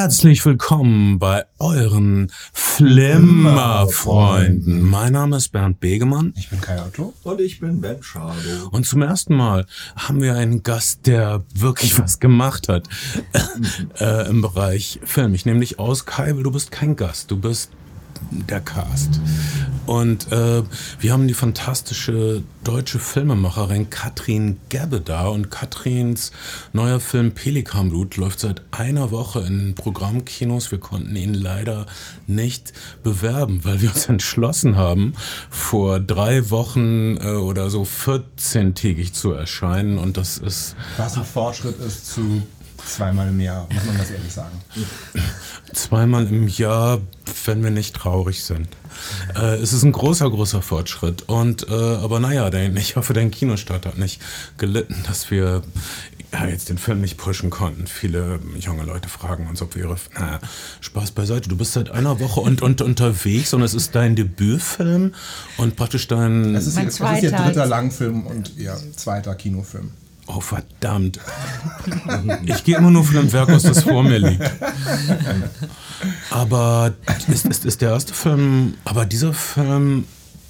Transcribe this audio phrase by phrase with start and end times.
[0.00, 4.88] Herzlich willkommen bei euren Flimmerfreunden.
[4.88, 6.32] Mein Name ist Bernd Begemann.
[6.38, 7.12] Ich bin Kai Otto.
[7.22, 8.32] Und ich bin Ben Schado.
[8.70, 9.66] Und zum ersten Mal
[9.96, 12.88] haben wir einen Gast, der wirklich was gemacht hat
[14.00, 15.34] äh, im Bereich Film.
[15.34, 17.30] Ich nehme dich aus, Kai, weil du bist kein Gast.
[17.30, 17.70] Du bist
[18.30, 19.20] der Cast.
[19.90, 20.62] Und äh,
[21.00, 25.26] wir haben die fantastische deutsche Filmemacherin Katrin Gebbe da.
[25.26, 26.30] Und Katrins
[26.72, 30.70] neuer Film Pelikanblut läuft seit einer Woche in Programmkinos.
[30.70, 31.86] Wir konnten ihn leider
[32.28, 35.14] nicht bewerben, weil wir uns entschlossen haben,
[35.50, 39.98] vor drei Wochen äh, oder so 14-tägig zu erscheinen.
[39.98, 40.76] Und das ist.
[40.98, 42.42] Was ein Fortschritt ist zu
[42.86, 44.60] zweimal im Jahr, muss man das ehrlich sagen.
[45.72, 47.00] Zweimal im Jahr,
[47.44, 48.68] wenn wir nicht traurig sind.
[49.34, 51.28] Äh, es ist ein großer, großer Fortschritt.
[51.28, 54.20] Und äh, aber naja, dein, ich hoffe, dein Kinostart hat nicht
[54.58, 55.62] gelitten, dass wir
[56.32, 57.86] ja, jetzt den Film nicht pushen konnten.
[57.86, 59.96] Viele junge Leute fragen uns, ob wir ihre.
[60.18, 60.38] Na,
[60.80, 61.48] Spaß beiseite.
[61.48, 65.14] Du bist seit einer Woche und, und unterwegs und es ist dein Debütfilm
[65.56, 66.54] und praktisch dein.
[66.54, 69.90] Es ist, Mein ihr, es ist ihr dritter Langfilm und ihr zweiter Kinofilm.
[70.32, 71.18] Oh, verdammt.
[72.46, 74.42] Ich gehe immer nur von dem Werk aus, das vor mir liegt.
[76.30, 76.92] Aber
[77.28, 80.04] ist, ist, ist der erste Film, aber dieser Film,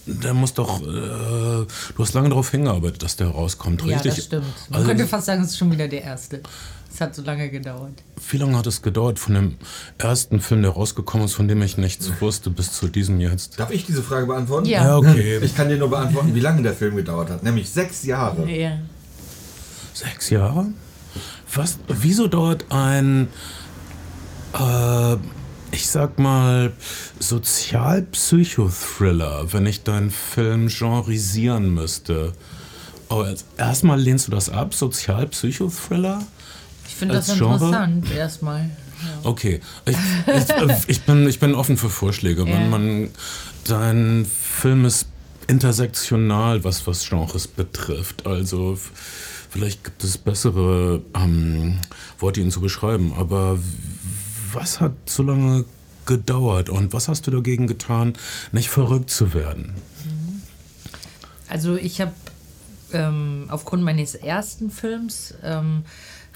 [0.07, 1.67] der muss doch, äh, du
[1.99, 4.17] hast lange darauf hingearbeitet, dass der rauskommt, Ja, richtig?
[4.17, 4.45] das stimmt.
[4.69, 6.43] Man Also, könnte fast sagen, es ist schon wieder der erste.
[6.93, 7.93] Es hat so lange gedauert.
[8.31, 9.57] wie lange hat es gedauert von dem
[9.99, 13.59] ersten Film, der rausgekommen ist, von dem ich nichts wusste, bis zu diesem jetzt?
[13.61, 14.67] Darf ich diese Frage beantworten?
[14.67, 14.83] Ja.
[14.85, 15.39] Ja, okay.
[15.43, 17.45] Ich kann dir nur beantworten, wie lange der Film gedauert hat.
[17.45, 18.51] Nämlich sechs Jahre.
[18.51, 18.73] Ja.
[19.95, 20.67] Sechs Jahre?
[21.55, 23.29] Was, wieso dauert ein,
[24.55, 25.17] äh,
[25.73, 26.73] ich sag mal,
[27.19, 32.33] Sozialpsychothriller, wenn ich deinen Film genrisieren müsste?
[33.09, 33.25] Oh,
[33.57, 36.25] erstmal lehnst du das ab, Sozialpsychothriller?
[36.87, 37.55] Ich finde das Genre?
[37.55, 38.71] interessant erstmal.
[39.23, 40.45] Okay, ich, ich,
[40.89, 42.49] ich, bin, ich bin offen für Vorschläge.
[42.49, 42.61] Ja.
[42.61, 43.11] Man,
[43.65, 45.07] dein Film ist
[45.47, 48.27] intersektional, was, was Genres betrifft.
[48.27, 48.79] Also
[49.51, 51.79] vielleicht gibt es bessere ähm,
[52.19, 53.13] Worte, ihn zu beschreiben.
[53.17, 53.59] Aber
[54.53, 55.65] was hat so lange
[56.07, 58.15] gedauert und was hast du dagegen getan,
[58.53, 59.75] nicht verrückt zu werden?
[61.49, 62.13] Also ich habe
[62.93, 65.85] ähm, aufgrund meines ersten Films ähm,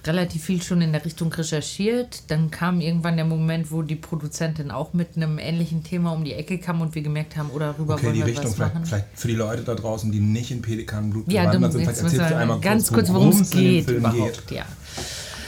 [0.07, 2.23] relativ viel schon in der Richtung recherchiert.
[2.29, 6.35] Dann kam irgendwann der Moment, wo die Produzentin auch mit einem ähnlichen Thema um die
[6.35, 8.75] Ecke kam und wir gemerkt haben, oder darüber Okay, wollen die wir Richtung was vielleicht,
[8.75, 8.87] machen.
[8.87, 12.03] vielleicht für die Leute da draußen, die nicht in Pelikanblut Ja, bewandert du, sind, vielleicht
[12.03, 14.51] erzählst du einmal ganz kurz, worum es geht Film überhaupt.
[14.51, 14.65] Ja.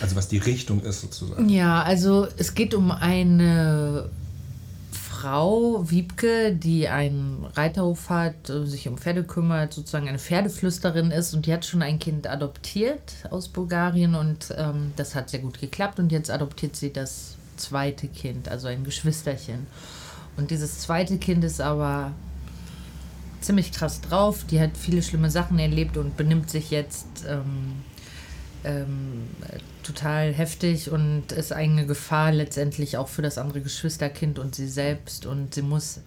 [0.01, 1.49] Also was die Richtung ist sozusagen.
[1.49, 4.11] Ja, also es geht um eine
[5.27, 11.35] Frau, Wiebke, die einen Reiterhof hat, äh, sich um Pferde kümmert, sozusagen eine Pferdeflüsterin ist.
[11.35, 15.61] Und die hat schon ein Kind adoptiert aus Bulgarien und ähm, das hat sehr gut
[15.61, 15.99] geklappt.
[15.99, 19.67] Und jetzt adoptiert sie das zweite Kind, also ein Geschwisterchen.
[20.37, 22.13] Und dieses zweite Kind ist aber
[23.41, 27.83] ziemlich krass drauf, die hat viele schlimme Sachen erlebt und benimmt sich jetzt ähm,
[28.67, 34.55] ähm, äh, total heftig und ist eine Gefahr letztendlich auch für das andere Geschwisterkind und
[34.55, 35.25] sie selbst.
[35.25, 36.01] Und sie muss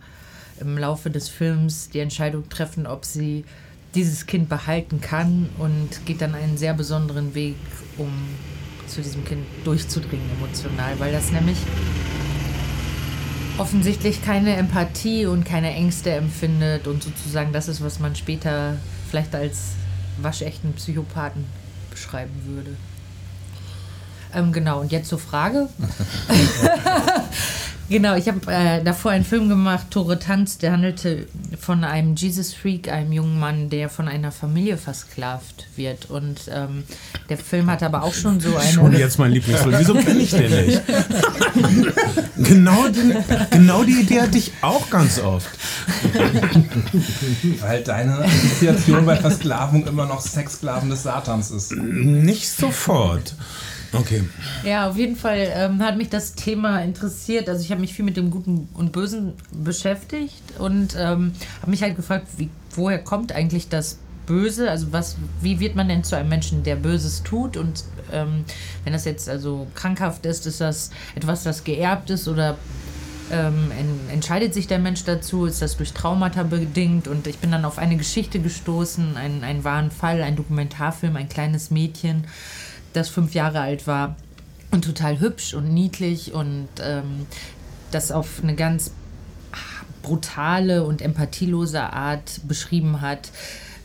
[0.59, 3.45] im Laufe des Films die Entscheidung treffen, ob sie
[3.95, 7.55] dieses Kind behalten kann und geht dann einen sehr besonderen Weg,
[7.97, 8.11] um
[8.85, 11.57] zu diesem Kind durchzudringen emotional, weil das nämlich
[13.57, 18.77] offensichtlich keine Empathie und keine Ängste empfindet und sozusagen das ist, was man später
[19.09, 19.73] vielleicht als
[20.21, 21.45] waschechten Psychopathen
[21.89, 22.75] beschreiben würde.
[24.33, 25.69] Ähm, genau, und jetzt zur Frage.
[27.89, 31.27] genau, ich habe äh, davor einen Film gemacht, Tore Tanz, der handelte
[31.59, 36.09] von einem Jesus-Freak, einem jungen Mann, der von einer Familie versklavt wird.
[36.09, 36.83] Und ähm,
[37.29, 38.71] der Film hat aber auch schon so eine...
[38.71, 39.75] Schon jetzt mein Lieblingsfilm.
[39.79, 40.81] Wieso kenne ich den nicht?
[42.37, 43.15] genau, den,
[43.51, 45.49] genau die Idee hatte ich auch ganz oft.
[47.61, 51.71] Weil deine Assoziation bei Versklavung immer noch Sexsklaven des Satans ist.
[51.71, 53.35] Nicht sofort.
[53.93, 54.23] Okay.
[54.63, 57.49] Ja, auf jeden Fall ähm, hat mich das Thema interessiert.
[57.49, 61.81] Also ich habe mich viel mit dem Guten und Bösen beschäftigt und ähm, habe mich
[61.81, 64.69] halt gefragt, wie, woher kommt eigentlich das Böse?
[64.69, 67.57] Also was, wie wird man denn zu einem Menschen, der Böses tut?
[67.57, 68.45] Und ähm,
[68.83, 72.57] wenn das jetzt also krankhaft ist, ist das etwas, das geerbt ist oder
[73.31, 75.45] ähm, en, entscheidet sich der Mensch dazu?
[75.45, 77.07] Ist das durch Traumata bedingt?
[77.07, 81.29] Und ich bin dann auf eine Geschichte gestoßen, einen, einen wahren Fall, ein Dokumentarfilm, ein
[81.29, 82.25] kleines Mädchen,
[82.93, 84.15] das fünf Jahre alt war
[84.71, 87.25] und total hübsch und niedlich und ähm,
[87.91, 88.91] das auf eine ganz
[90.01, 93.31] brutale und empathielose Art beschrieben hat,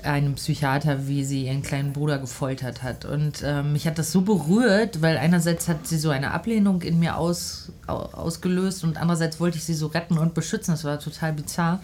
[0.02, 3.04] einem Psychiater, wie sie ihren kleinen Bruder gefoltert hat.
[3.06, 6.98] Und ähm, mich hat das so berührt, weil einerseits hat sie so eine Ablehnung in
[6.98, 10.74] mir aus, au- ausgelöst und andererseits wollte ich sie so retten und beschützen.
[10.74, 11.80] Das war total bizarr.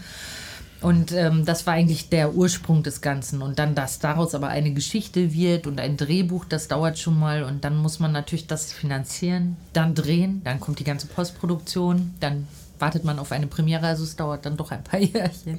[0.81, 3.43] Und ähm, das war eigentlich der Ursprung des Ganzen.
[3.43, 7.43] Und dann, dass daraus aber eine Geschichte wird und ein Drehbuch, das dauert schon mal.
[7.43, 12.47] Und dann muss man natürlich das finanzieren, dann drehen, dann kommt die ganze Postproduktion, dann
[12.79, 13.87] wartet man auf eine Premiere.
[13.87, 15.59] Also es dauert dann doch ein paar Jährchen.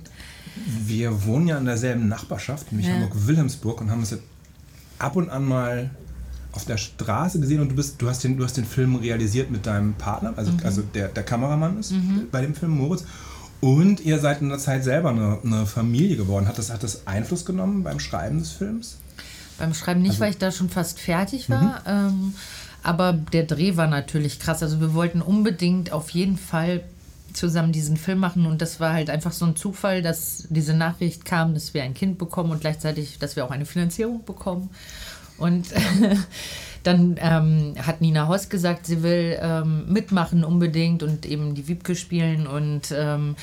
[0.85, 2.95] Wir wohnen ja in derselben Nachbarschaft, nämlich Ja.
[2.95, 4.23] Hamburg-Wilhelmsburg, und haben es jetzt
[4.97, 5.91] ab und an mal
[6.51, 9.49] auf der Straße gesehen und du bist, du hast den, du hast den Film realisiert
[9.51, 11.93] mit deinem Partner, also, also der, der Kameramann ist
[12.31, 13.05] bei dem Film Moritz.
[13.61, 16.47] Und ihr seid in der Zeit selber eine, eine Familie geworden.
[16.47, 18.97] Hat das, hat das Einfluss genommen beim Schreiben des Films?
[19.59, 21.83] Beim Schreiben nicht, weil ich da schon fast fertig war.
[21.85, 22.33] Ähm,
[22.83, 24.63] aber der Dreh war natürlich krass.
[24.63, 26.81] Also wir wollten unbedingt auf jeden Fall
[27.33, 31.23] zusammen diesen Film machen und das war halt einfach so ein Zufall, dass diese Nachricht
[31.23, 34.69] kam, dass wir ein Kind bekommen und gleichzeitig, dass wir auch eine Finanzierung bekommen.
[35.41, 35.67] Und
[36.83, 41.95] dann ähm, hat Nina Hoss gesagt, sie will ähm, mitmachen unbedingt und eben die Wiebke
[41.95, 42.47] spielen.
[42.47, 43.35] Und ähm,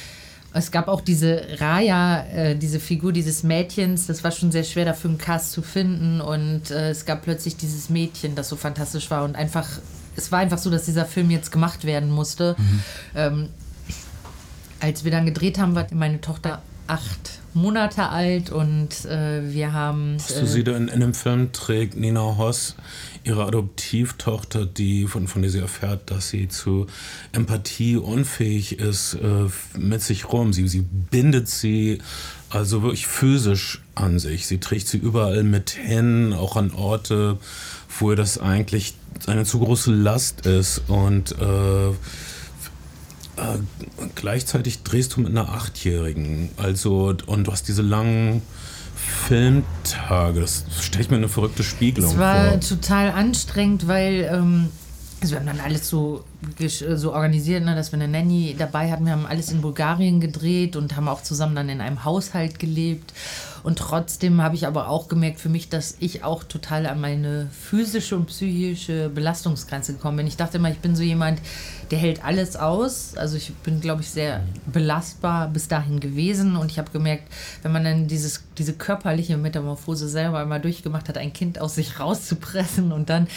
[0.53, 4.85] es gab auch diese Raya, äh, diese Figur dieses Mädchens, das war schon sehr schwer
[4.87, 6.21] dafür einen Cast zu finden.
[6.21, 9.25] Und äh, es gab plötzlich dieses Mädchen, das so fantastisch war.
[9.25, 9.69] Und einfach,
[10.17, 12.57] es war einfach so, dass dieser Film jetzt gemacht werden musste.
[13.15, 13.51] Ähm,
[14.81, 20.17] als wir dann gedreht haben, war meine Tochter acht Monate alt und äh, wir haben.
[20.17, 22.77] Du sie da in, in dem Film trägt Nina Hoss
[23.25, 26.87] ihre Adoptivtochter, die von, von der sie erfährt, dass sie zu
[27.33, 30.53] Empathie unfähig ist, äh, mit sich rum.
[30.53, 31.99] Sie, sie bindet sie
[32.51, 34.47] also wirklich physisch an sich.
[34.47, 37.39] Sie trägt sie überall mit hin, auch an Orte,
[37.99, 38.95] wo ihr das eigentlich
[39.27, 40.83] eine zu große Last ist.
[40.89, 41.93] Und äh,
[43.39, 43.59] äh,
[44.15, 46.51] gleichzeitig drehst du mit einer Achtjährigen.
[46.57, 48.43] Also, und du hast diese langen
[48.97, 50.41] Filmtage.
[50.41, 52.61] Das stelle ich mir eine verrückte Spiegelung Es war vor.
[52.61, 54.69] total anstrengend, weil ähm,
[55.21, 56.25] also wir haben dann alles so,
[56.61, 59.05] gesch- so organisiert, ne, dass wir eine Nanny dabei hatten.
[59.05, 63.13] Wir haben alles in Bulgarien gedreht und haben auch zusammen dann in einem Haushalt gelebt.
[63.63, 67.49] Und trotzdem habe ich aber auch gemerkt für mich, dass ich auch total an meine
[67.51, 70.27] physische und psychische Belastungsgrenze gekommen bin.
[70.27, 71.41] Ich dachte immer, ich bin so jemand,
[71.91, 73.17] der hält alles aus.
[73.17, 76.57] Also ich bin, glaube ich, sehr belastbar bis dahin gewesen.
[76.57, 77.25] Und ich habe gemerkt,
[77.63, 82.01] wenn man dann dieses, diese körperliche Metamorphose selber einmal durchgemacht hat, ein Kind aus sich
[82.01, 83.29] rauszupressen und dann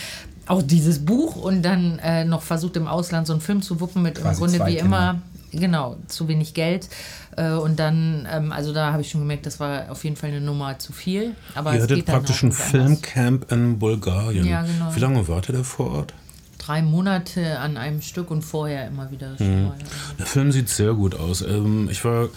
[0.48, 4.02] auch dieses Buch und dann äh, noch versucht im Ausland so einen Film zu wuppen
[4.02, 4.86] mit im Quasi Grunde zwei wie Kinder.
[4.86, 6.90] immer genau zu wenig Geld
[7.38, 10.30] äh, und dann ähm, also da habe ich schon gemerkt das war auf jeden Fall
[10.30, 12.52] eine Nummer zu viel aber Ihr hattet praktisch ein.
[12.52, 14.46] Filmcamp in Bulgarien.
[14.46, 14.96] Ja, genau.
[14.96, 16.14] Wie lange wart ihr da vor Ort?
[16.62, 19.72] drei Monate an einem Stück und vorher immer wieder Mhm.
[20.20, 21.42] Der Film sieht sehr gut aus.
[21.42, 22.30] Ähm, ich war,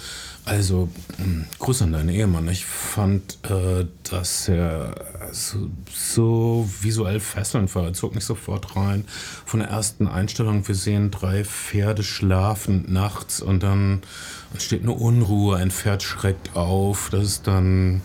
[0.44, 2.48] also, mh, Gruß an deinen Ehemann.
[2.48, 4.94] Ich fand, äh, dass er
[5.32, 7.84] so, so visuell fesselnd war.
[7.84, 9.04] Er zog mich sofort rein.
[9.46, 14.02] Von der ersten Einstellung, wir sehen drei Pferde schlafen nachts und dann
[14.52, 15.56] entsteht eine Unruhe.
[15.56, 17.08] Ein Pferd schreckt auf.
[17.10, 18.02] Das ist dann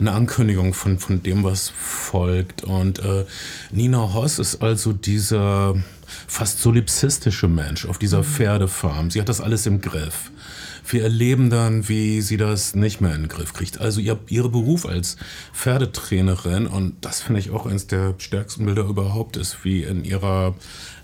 [0.00, 2.64] eine Ankündigung von, von dem, was folgt.
[2.64, 3.24] Und äh,
[3.70, 5.76] Nina Hoss ist also dieser
[6.26, 9.10] fast solipsistische Mensch auf dieser Pferdefarm.
[9.10, 10.30] Sie hat das alles im Griff.
[10.90, 13.78] Wir erleben dann, wie sie das nicht mehr in den Griff kriegt.
[13.78, 15.16] Also ihr, ihre Beruf als
[15.52, 20.54] Pferdetrainerin, und das finde ich auch eines der stärksten Bilder überhaupt, ist, wie in ihrer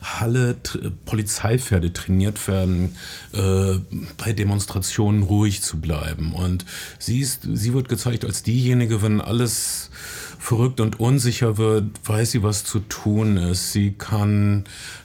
[0.03, 0.57] Halle
[1.05, 2.97] Polizeipferde trainiert werden,
[3.33, 3.79] äh,
[4.17, 6.33] bei Demonstrationen ruhig zu bleiben.
[6.33, 6.65] Und
[6.99, 9.91] sie, ist, sie wird gezeigt als diejenige, wenn alles
[10.39, 13.73] verrückt und unsicher wird, weiß sie, was zu tun ist.
[13.73, 14.65] Sie kann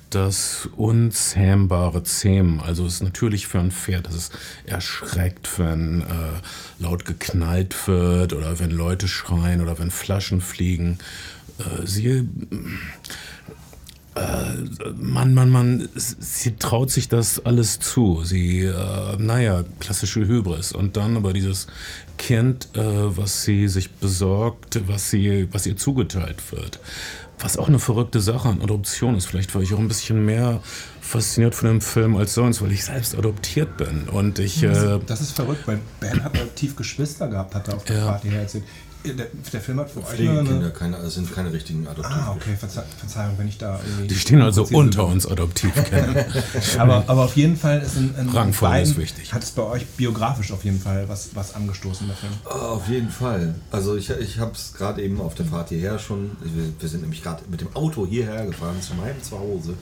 [0.10, 2.60] das Unzähmbare zähmen.
[2.60, 4.32] Also es ist natürlich für ein Pferd, das es
[4.66, 6.06] erschreckt, wenn äh,
[6.80, 11.00] laut geknallt wird oder wenn Leute schreien oder wenn Flaschen fliegen.
[11.60, 12.28] Äh, sie
[14.98, 18.24] Mann, Mann, Mann, sie traut sich das alles zu.
[18.24, 20.72] Sie, äh, naja, klassische Hybris.
[20.72, 21.68] Und dann aber dieses
[22.18, 26.80] Kind, äh, was sie sich besorgt, was, sie, was ihr zugeteilt wird.
[27.42, 29.26] Was auch eine verrückte Sache an Adoption ist.
[29.26, 30.62] Vielleicht war ich auch ein bisschen mehr
[31.00, 34.10] fasziniert von dem Film als sonst, weil ich selbst adoptiert bin.
[34.10, 37.84] Und ich, äh, Das ist verrückt, weil Ben hat adoptiv Geschwister gehabt, hat er auf
[37.86, 38.06] der Ja.
[38.08, 38.66] Party erzählt.
[39.06, 40.70] Der, der Film hat für euch Pflegekinder, eine...
[40.72, 42.28] keine, das sind keine richtigen Adoptivkinder.
[42.28, 44.08] Ah, okay, Verze Verzeihung, wenn ich da irgendwie...
[44.08, 45.14] die stehen also unter bin.
[45.14, 46.26] uns Adoptivkindern.
[46.78, 49.34] Aber, aber auf jeden Fall ist ein, ein beiden- ist wichtig.
[49.34, 52.34] Hat es bei euch biografisch auf jeden Fall was, was angestoßen, der Film?
[52.46, 53.56] Ah, Auf jeden Fall.
[53.72, 57.02] Also ich, ich habe es gerade eben auf der Fahrt hierher schon, wir, wir sind
[57.02, 59.76] nämlich gerade mit dem Auto hierher gefahren zu meinem Zuhause.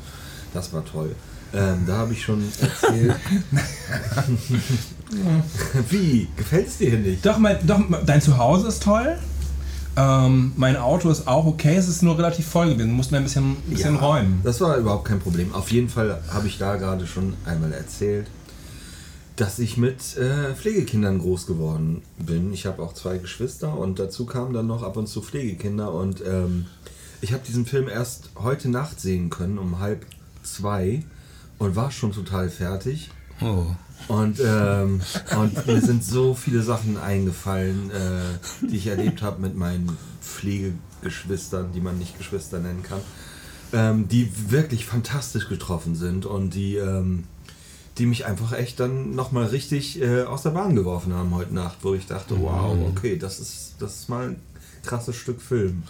[0.54, 1.16] Das war toll.
[1.54, 3.16] Ähm, da habe ich schon erzählt.
[5.90, 6.28] Wie?
[6.36, 7.26] Gefällt es dir hier nicht?
[7.26, 9.18] Doch, mein, doch, dein Zuhause ist toll.
[9.96, 12.90] Ähm, mein Auto ist auch okay, es ist nur relativ voll gewesen.
[12.90, 14.42] Du musst mir ein bisschen, ein bisschen Ja, räumen.
[14.44, 15.54] Das war überhaupt kein Problem.
[15.56, 18.28] Auf jeden Fall habe ich da gerade schon einmal erzählt,
[19.38, 22.54] dass ich mit äh, Pflegekindern groß geworden bin.
[22.54, 26.22] Ich habe auch zwei Geschwister und dazu kamen dann noch ab und zu Pflegekinder und
[26.26, 26.66] ähm,
[27.22, 30.06] ich habe diesen Film erst heute Nacht sehen können um halb
[30.44, 31.04] zwei
[31.58, 33.10] und war schon total fertig.
[33.42, 33.66] Oh.
[34.08, 35.02] Und, ähm,
[35.38, 41.72] und mir sind so viele Sachen eingefallen, äh, die ich erlebt habe mit meinen Pflegegeschwistern,
[41.74, 43.02] die man nicht Geschwister nennen kann,
[43.74, 47.26] ähm, die wirklich fantastisch getroffen sind und die, ähm,
[47.98, 51.80] die mich einfach echt dann nochmal richtig äh, aus der Bahn geworfen haben heute Nacht,
[51.82, 54.36] wo ich dachte, wow, okay, das ist, das ist mal ein
[54.86, 55.84] krasses Stück Film.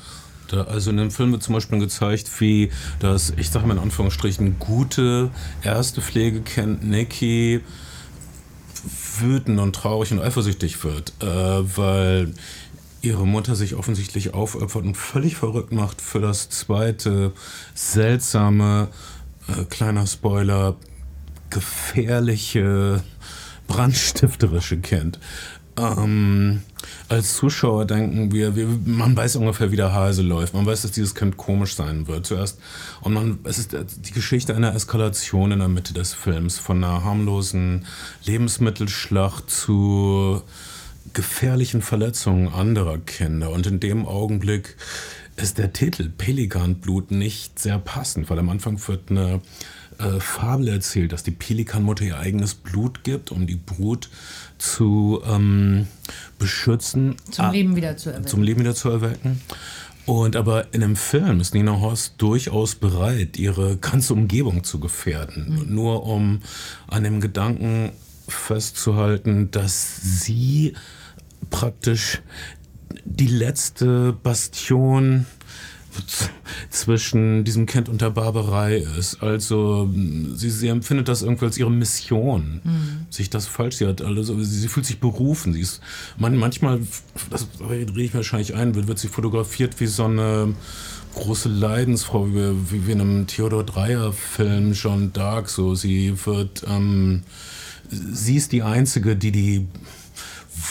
[0.48, 3.84] Da, also in dem Film wird zum Beispiel gezeigt, wie das, ich sage mal in
[3.84, 5.30] Anführungsstrichen, gute
[5.62, 7.62] erste Pflegekind Nicky
[9.20, 12.34] wütend und traurig und eifersüchtig wird, äh, weil
[13.02, 17.32] ihre Mutter sich offensichtlich aufopfert und völlig verrückt macht für das zweite
[17.74, 18.90] seltsame,
[19.48, 20.76] äh, kleiner Spoiler,
[21.50, 23.04] gefährliche,
[23.68, 25.20] brandstifterische Kind.
[25.78, 26.62] Ähm,
[27.08, 30.54] als Zuschauer denken wir, wir, man weiß ungefähr, wie der Hase läuft.
[30.54, 32.60] Man weiß, dass dieses Kind komisch sein wird zuerst.
[33.02, 36.58] Und man, es ist die Geschichte einer Eskalation in der Mitte des Films.
[36.58, 37.86] Von einer harmlosen
[38.26, 40.42] Lebensmittelschlacht zu
[41.14, 43.52] gefährlichen Verletzungen anderer Kinder.
[43.52, 44.76] Und in dem Augenblick
[45.36, 49.42] ist der Titel Pelikanblut nicht sehr passend, weil am Anfang wird eine
[50.00, 54.10] äh, Fabel erzählt, dass die Pelikanmutter ihr eigenes Blut gibt, um die Brut
[54.58, 55.88] zu ähm,
[56.40, 57.16] beschützen.
[57.32, 58.28] Zum Ah, Leben wieder zu erwecken.
[58.28, 59.42] zum Leben wieder zu erwecken.
[60.06, 65.66] Und aber in dem Film ist Nina Horst durchaus bereit, ihre ganze Umgebung zu gefährden.
[65.68, 66.40] Nur um
[66.88, 67.92] an dem Gedanken
[68.28, 70.74] festzuhalten, dass sie
[71.50, 72.22] praktisch
[73.04, 75.26] die letzte Bastion
[76.70, 79.22] zwischen diesem Kind und der Barbarei ist.
[79.22, 79.90] Also
[80.36, 82.62] sie, sie empfindet das irgendwie als ihre Mission,
[83.10, 83.78] sich das falsch.
[83.78, 85.54] Sie hat also sie, sie fühlt sich berufen.
[85.54, 85.82] Sie ist
[86.18, 86.80] man, manchmal,
[87.30, 90.54] das rede ich wahrscheinlich ein, wird, wird sie fotografiert wie so eine
[91.16, 95.48] große Leidensfrau, wie, wie, wie in einem Theodor Dreyer Film Jeanne d'Arc.
[95.48, 97.24] So, sie wird, ähm,
[97.90, 99.68] sie ist die einzige, die die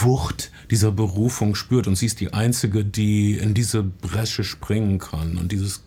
[0.01, 5.37] Wucht dieser Berufung spürt und sie ist die einzige, die in diese Bresche springen kann
[5.37, 5.83] und dieses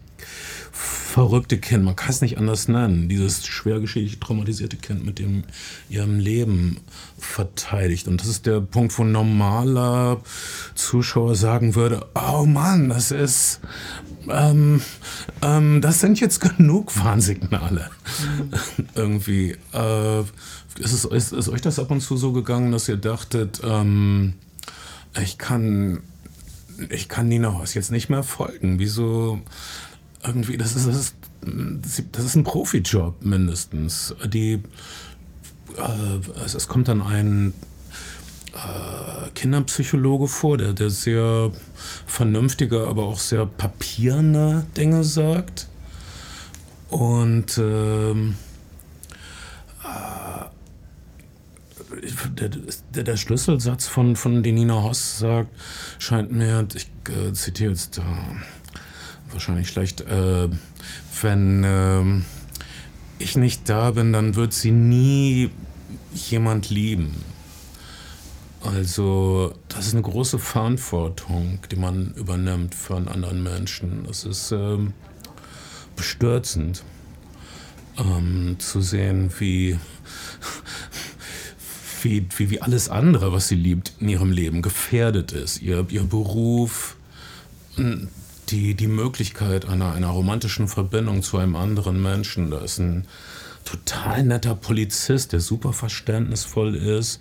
[0.71, 5.43] verrückte Kind, man kann es nicht anders nennen, dieses schwergeschichtlich traumatisierte Kind mit dem
[5.89, 6.77] ihrem Leben
[7.17, 8.07] verteidigt.
[8.07, 10.21] Und das ist der Punkt, wo ein normaler
[10.75, 13.59] Zuschauer sagen würde, oh Mann, das ist,
[14.29, 14.81] ähm,
[15.41, 17.89] ähm, das sind jetzt genug Warnsignale.
[18.95, 19.57] Irgendwie.
[19.74, 20.19] Äh,
[20.79, 24.36] ist, es, ist, ist euch das ab und zu so gegangen, dass ihr dachtet, ähm,
[25.21, 26.01] ich kann,
[26.89, 28.79] ich kann Nina Horst jetzt nicht mehr folgen.
[28.79, 29.39] Wieso
[30.23, 31.15] irgendwie, das ist, das ist,
[32.11, 34.15] das ist ein Profijob mindestens.
[34.25, 34.61] Die,
[35.77, 37.53] äh, es, es kommt dann ein
[38.53, 41.51] äh, Kinderpsychologe vor, der, der sehr
[42.05, 45.67] vernünftige, aber auch sehr papierende Dinge sagt.
[46.89, 48.35] Und ähm,
[52.33, 55.49] der, der, Schlüsselsatz von, von den Nina Hoss sagt,
[55.97, 58.01] scheint mir, ich äh, zitiere jetzt äh,
[59.31, 60.49] wahrscheinlich schlecht, äh,
[61.21, 62.25] wenn ähm,
[63.17, 65.51] ich nicht da bin, dann wird sie nie
[66.13, 67.15] jemand lieben.
[68.61, 74.03] Also, das ist eine große Verantwortung, die man übernimmt für einen anderen Menschen.
[74.05, 74.93] Das ist ähm,
[75.95, 76.83] bestürzend
[77.97, 79.77] ähm, zu sehen, wie
[82.03, 85.61] wie, wie, wie alles andere, was sie liebt in ihrem Leben, gefährdet ist.
[85.61, 86.95] Ihr, ihr Beruf,
[88.49, 92.51] die, die Möglichkeit einer, einer romantischen Verbindung zu einem anderen Menschen.
[92.51, 93.05] Da ist ein
[93.65, 97.19] total netter Polizist, der super verständnisvoll ist,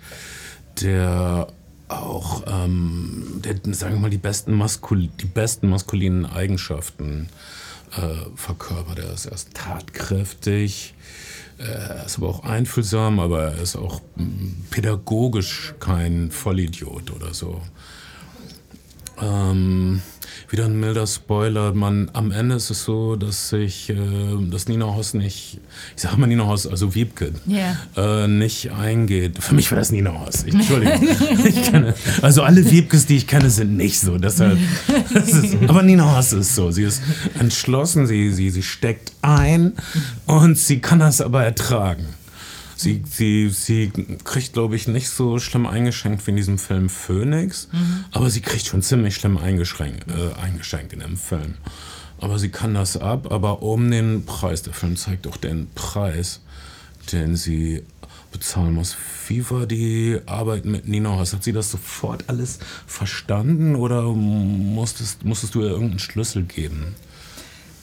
[0.80, 1.48] der
[1.88, 7.28] auch, ähm, der, sagen wir mal, die besten, Maskul die besten maskulinen Eigenschaften
[7.96, 8.98] äh, verkörpert.
[8.98, 10.94] Er ist erst tatkräftig,
[11.58, 17.60] er ist aber auch einfühlsam, aber er ist auch mm, pädagogisch kein Vollidiot oder so.
[19.22, 20.00] Ähm,
[20.50, 21.74] wieder ein milder Spoiler.
[21.74, 23.96] Man, am Ende ist es so, dass sich, äh,
[24.50, 25.60] dass Nina Hoss nicht,
[25.96, 27.76] ich sage mal Nina Hoss, also Wiebke, Ja.
[27.96, 29.42] äh, nicht eingeht.
[29.42, 30.44] Für mich war das Nina Hoss.
[30.46, 31.06] Ich, Entschuldigung.
[31.44, 34.18] ich kenne, also alle Wiebkes, die ich kenne, sind nicht so.
[34.18, 34.58] Deshalb,
[35.12, 36.70] das ist, aber Nina Hoss ist so.
[36.70, 37.02] Sie ist
[37.38, 39.72] entschlossen, sie, sie, sie steckt ein
[40.26, 42.06] und sie kann das aber ertragen.
[42.80, 43.90] Sie, sie, sie
[44.22, 48.04] kriegt, glaube ich, nicht so schlimm eingeschränkt wie in diesem Film Phoenix, Mhm.
[48.12, 51.54] aber sie kriegt schon ziemlich schlimm eingeschränkt, äh, eingeschränkt in dem Film.
[52.20, 56.40] Aber sie kann das ab, aber um den Preis, der Film zeigt auch den Preis,
[57.12, 57.82] den sie
[58.30, 58.96] bezahlen muss.
[59.26, 61.32] Wie war die Arbeit mit Nina Horst?
[61.32, 66.94] Hat sie das sofort alles verstanden oder musstest, musstest du ihr irgendeinen Schlüssel geben?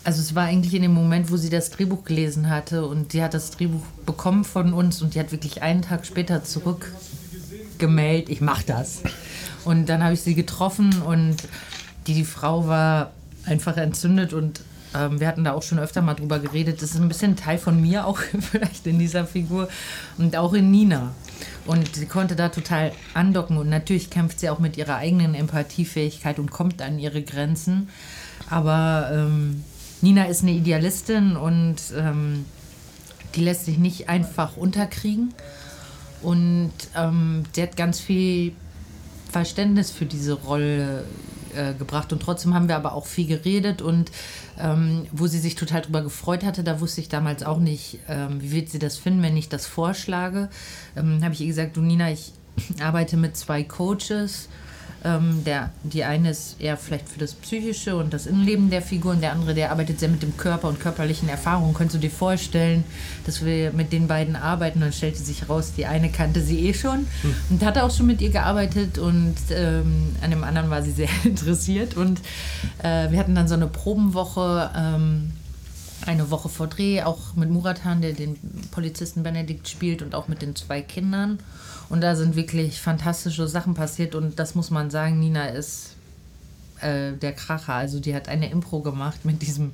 [0.05, 3.23] Also es war eigentlich in dem Moment, wo sie das Drehbuch gelesen hatte und die
[3.23, 8.39] hat das Drehbuch bekommen von uns und die hat wirklich einen Tag später zurückgemeldet, ich
[8.39, 9.01] mach das.
[9.63, 11.37] Und dann habe ich sie getroffen und
[12.05, 13.13] die, die Frau war
[13.47, 14.61] einfach entzündet und
[14.93, 16.83] ähm, wir hatten da auch schon öfter mal drüber geredet.
[16.83, 19.69] Das ist ein bisschen Teil von mir auch vielleicht in dieser Figur
[20.19, 21.15] und auch in Nina.
[21.65, 26.37] Und sie konnte da total andocken und natürlich kämpft sie auch mit ihrer eigenen Empathiefähigkeit
[26.37, 27.89] und kommt an ihre Grenzen.
[28.51, 29.63] Aber ähm,
[30.01, 32.45] Nina ist eine Idealistin und ähm,
[33.35, 35.33] die lässt sich nicht einfach unterkriegen.
[36.21, 38.53] Und ähm, die hat ganz viel
[39.31, 41.03] Verständnis für diese Rolle
[41.55, 42.13] äh, gebracht.
[42.13, 44.11] Und trotzdem haben wir aber auch viel geredet und
[44.59, 48.41] ähm, wo sie sich total drüber gefreut hatte, da wusste ich damals auch nicht, ähm,
[48.41, 50.49] wie wird sie das finden, wenn ich das vorschlage.
[50.95, 52.31] Ähm, Habe ich ihr gesagt, du Nina, ich
[52.81, 54.49] arbeite mit zwei Coaches.
[55.05, 59.11] Ähm, der, die eine ist eher vielleicht für das Psychische und das Innenleben der Figur
[59.11, 61.75] und der andere, der arbeitet sehr mit dem Körper und körperlichen Erfahrungen.
[61.75, 62.83] Könntest du dir vorstellen,
[63.25, 64.79] dass wir mit den beiden arbeiten?
[64.79, 67.05] Dann stellte sich raus, die eine kannte sie eh schon
[67.51, 71.09] und hatte auch schon mit ihr gearbeitet und ähm, an dem anderen war sie sehr
[71.23, 71.95] interessiert.
[71.95, 72.19] Und
[72.81, 74.71] äh, wir hatten dann so eine Probenwoche.
[74.75, 75.33] Ähm,
[76.05, 78.37] eine Woche vor Dreh, auch mit Muratan, der den
[78.71, 81.39] Polizisten Benedikt spielt und auch mit den zwei Kindern.
[81.89, 85.94] Und da sind wirklich fantastische Sachen passiert und das muss man sagen, Nina ist
[86.81, 87.73] äh, der Kracher.
[87.73, 89.71] Also die hat eine Impro gemacht mit diesem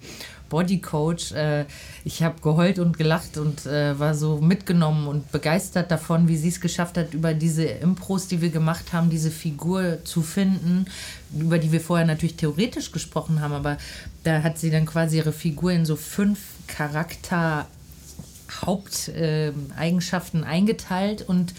[0.50, 1.32] Bodycoach.
[1.32, 1.66] Äh,
[2.04, 6.50] ich habe geheult und gelacht und äh, war so mitgenommen und begeistert davon, wie sie
[6.50, 10.86] es geschafft hat, über diese Impros, die wir gemacht haben, diese Figur zu finden,
[11.34, 13.78] über die wir vorher natürlich theoretisch gesprochen haben, aber
[14.24, 17.66] da hat sie dann quasi ihre Figur in so fünf Charakter
[18.66, 21.54] Haupteigenschaften eingeteilt und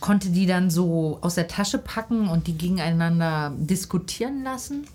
[0.00, 4.86] konnte die dann so aus der Tasche packen und die gegeneinander diskutieren lassen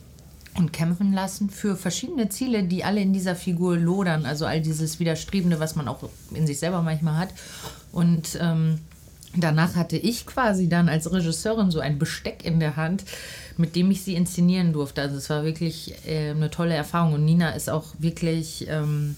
[0.56, 4.26] und kämpfen lassen für verschiedene Ziele, die alle in dieser Figur lodern.
[4.26, 7.30] Also all dieses Widerstrebende, was man auch in sich selber manchmal hat.
[7.92, 8.80] Und ähm,
[9.36, 13.04] danach hatte ich quasi dann als Regisseurin so ein Besteck in der Hand,
[13.58, 15.02] mit dem ich sie inszenieren durfte.
[15.02, 17.14] Also es war wirklich äh, eine tolle Erfahrung.
[17.14, 18.66] Und Nina ist auch wirklich...
[18.68, 19.16] Ähm,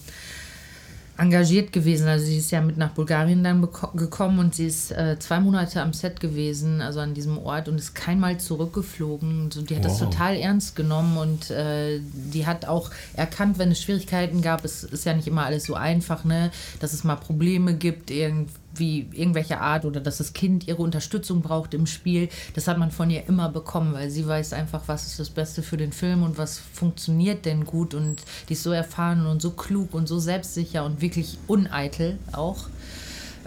[1.18, 2.06] engagiert gewesen.
[2.06, 3.60] Also sie ist ja mit nach Bulgarien dann
[3.94, 7.76] gekommen und sie ist äh, zwei Monate am Set gewesen, also an diesem Ort und
[7.76, 9.50] ist keinmal zurückgeflogen.
[9.50, 9.90] So, die hat wow.
[9.90, 14.84] das total ernst genommen und äh, die hat auch erkannt, wenn es Schwierigkeiten gab, es
[14.84, 19.08] ist ja nicht immer alles so einfach, ne, dass es mal Probleme gibt, irgendwie wie
[19.12, 23.10] irgendwelche Art oder dass das Kind ihre Unterstützung braucht im Spiel, das hat man von
[23.10, 26.38] ihr immer bekommen, weil sie weiß einfach, was ist das Beste für den Film und
[26.38, 30.84] was funktioniert denn gut und die ist so erfahren und so klug und so selbstsicher
[30.84, 32.68] und wirklich uneitel auch,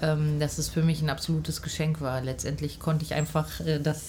[0.02, 2.22] ähm, dass es für mich ein absolutes Geschenk war.
[2.22, 4.02] Letztendlich konnte ich einfach äh, das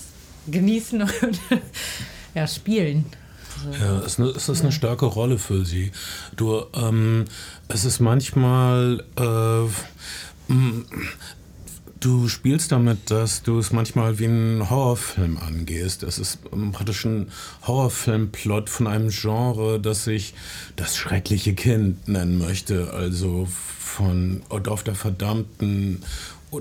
[0.46, 1.40] genießen und
[2.35, 3.05] ja, spielen.
[3.81, 5.92] Ja, es ist, eine, es ist eine starke Rolle für sie.
[6.37, 7.27] Du, ähm,
[7.68, 9.68] es ist manchmal äh,
[12.01, 16.03] Du spielst damit, dass du es manchmal wie einen Horrorfilm angehst.
[16.03, 16.41] Es ist
[16.73, 17.31] praktisch ein
[17.65, 20.35] Horrorfilmplot von einem Genre, das ich
[20.75, 22.93] das schreckliche Kind nennen möchte.
[22.93, 26.03] Also von Dorf der Verdammten,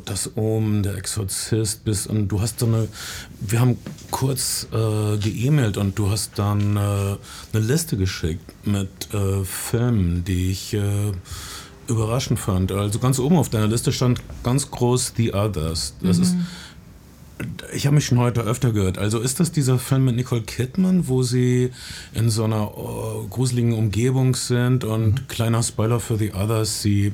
[0.05, 2.87] das Omen, der Exorzist bis und du hast so eine,
[3.39, 3.77] wir haben
[4.11, 7.17] kurz äh, geemailt und du hast dann äh, eine
[7.53, 11.11] Liste geschickt mit äh, Filmen, die ich äh,
[11.91, 12.71] überraschend fand.
[12.71, 15.95] Also ganz oben auf deiner Liste stand ganz groß The Others.
[16.01, 16.23] Das mhm.
[16.23, 16.35] ist
[17.73, 18.97] ich habe mich schon heute öfter gehört.
[18.97, 21.71] Also ist das dieser Film mit Nicole Kidman, wo sie
[22.13, 25.27] in so einer oh, gruseligen Umgebung sind und mhm.
[25.27, 27.13] kleiner Spoiler für The Others, sie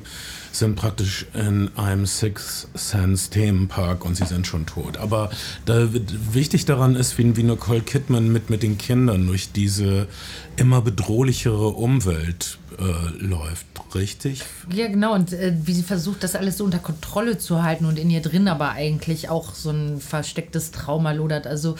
[0.50, 4.96] sind praktisch in einem Six Sense Themenpark und sie sind schon tot.
[4.96, 5.30] Aber
[5.66, 5.88] da,
[6.32, 10.08] wichtig daran ist, wie, wie Nicole Kidman mit, mit den Kindern durch diese
[10.56, 14.44] immer bedrohlichere Umwelt äh, läuft, richtig?
[14.72, 15.14] Ja, genau.
[15.14, 18.22] Und äh, wie sie versucht, das alles so unter Kontrolle zu halten und in ihr
[18.22, 21.46] drin aber eigentlich auch so ein verstecktes Trauma lodert.
[21.46, 21.76] Also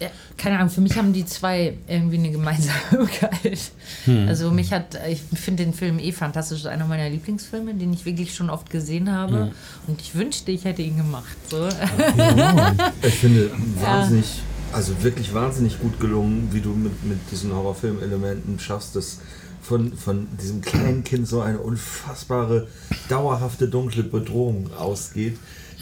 [0.00, 3.58] ja, keine Ahnung, für mich haben die zwei irgendwie eine Gemeinsamkeit.
[4.06, 4.28] Hm.
[4.28, 7.92] Also mich hat, ich finde den Film eh fantastisch, das ist einer meiner Lieblingsfilme, den
[7.94, 9.46] ich wirklich schon oft gesehen habe.
[9.46, 9.50] Hm.
[9.86, 11.36] Und ich wünschte, ich hätte ihn gemacht.
[11.48, 11.66] So.
[11.66, 13.50] Ja, ich finde
[13.80, 14.26] wahnsinnig,
[14.72, 19.20] also wirklich wahnsinnig gut gelungen, wie du mit, mit diesen Horrorfilmelementen schaffst, das
[19.64, 22.68] von, von diesem kleinen Kind so eine unfassbare,
[23.08, 25.38] dauerhafte, dunkle Bedrohung ausgeht,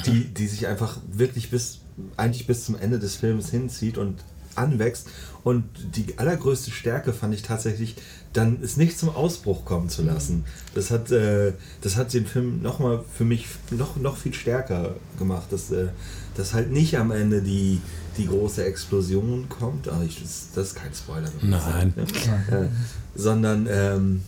[0.07, 1.81] die, die sich einfach wirklich bis,
[2.17, 4.23] eigentlich bis zum Ende des Films hinzieht und
[4.55, 5.09] anwächst.
[5.43, 5.65] Und
[5.97, 7.97] die allergrößte Stärke fand ich tatsächlich,
[8.33, 10.45] dann es nicht zum Ausbruch kommen zu lassen.
[10.75, 15.49] Das hat, äh, das hat den Film nochmal für mich noch, noch viel stärker gemacht,
[15.51, 15.89] dass, äh,
[16.37, 17.81] dass halt nicht am Ende die,
[18.17, 19.89] die große Explosion kommt.
[19.89, 21.31] Ah, ich, das, das ist kein Spoiler.
[21.43, 21.93] Nein.
[21.97, 22.59] sagt, ne?
[22.59, 24.23] äh, sondern, ähm,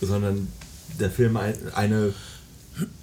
[0.00, 0.48] sondern
[0.98, 2.12] der Film ein, eine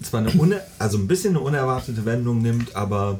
[0.02, 3.20] zwar eine une, also ein bisschen eine unerwartete Wendung nimmt, aber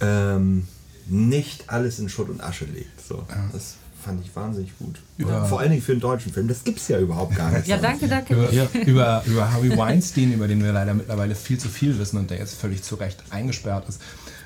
[0.00, 0.66] ähm,
[1.06, 3.00] nicht alles in Schutt und Asche legt.
[3.00, 5.00] So, das fand ich wahnsinnig gut.
[5.18, 5.44] Ja.
[5.44, 6.48] Vor allen Dingen für einen deutschen Film.
[6.48, 7.66] Das gibt es ja überhaupt gar nicht.
[7.66, 8.34] Ja, danke, danke.
[8.34, 12.30] Über, über, über Harvey Weinstein, über den wir leider mittlerweile viel zu viel wissen und
[12.30, 14.00] der jetzt völlig zu Recht eingesperrt ist,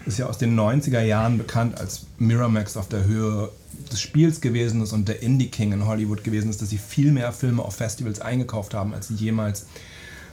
[0.06, 3.50] ist ja aus den 90er Jahren bekannt, als Miramax auf der Höhe
[3.90, 7.12] des Spiels gewesen ist und der Indie King in Hollywood gewesen ist, dass sie viel
[7.12, 9.66] mehr Filme auf Festivals eingekauft haben, als sie jemals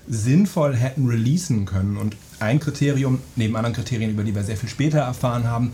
[0.07, 1.97] sinnvoll hätten releasen können.
[1.97, 5.71] Und ein Kriterium, neben anderen Kriterien, über die wir sehr viel später erfahren haben,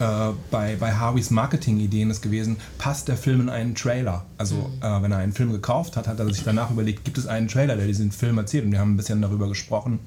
[0.00, 4.24] äh, bei, bei Harveys Marketing-Ideen ist gewesen, passt der Film in einen Trailer?
[4.38, 7.26] Also äh, wenn er einen Film gekauft hat, hat er sich danach überlegt, gibt es
[7.26, 8.64] einen Trailer, der diesen Film erzählt?
[8.64, 10.00] Und wir haben ein bisschen darüber gesprochen,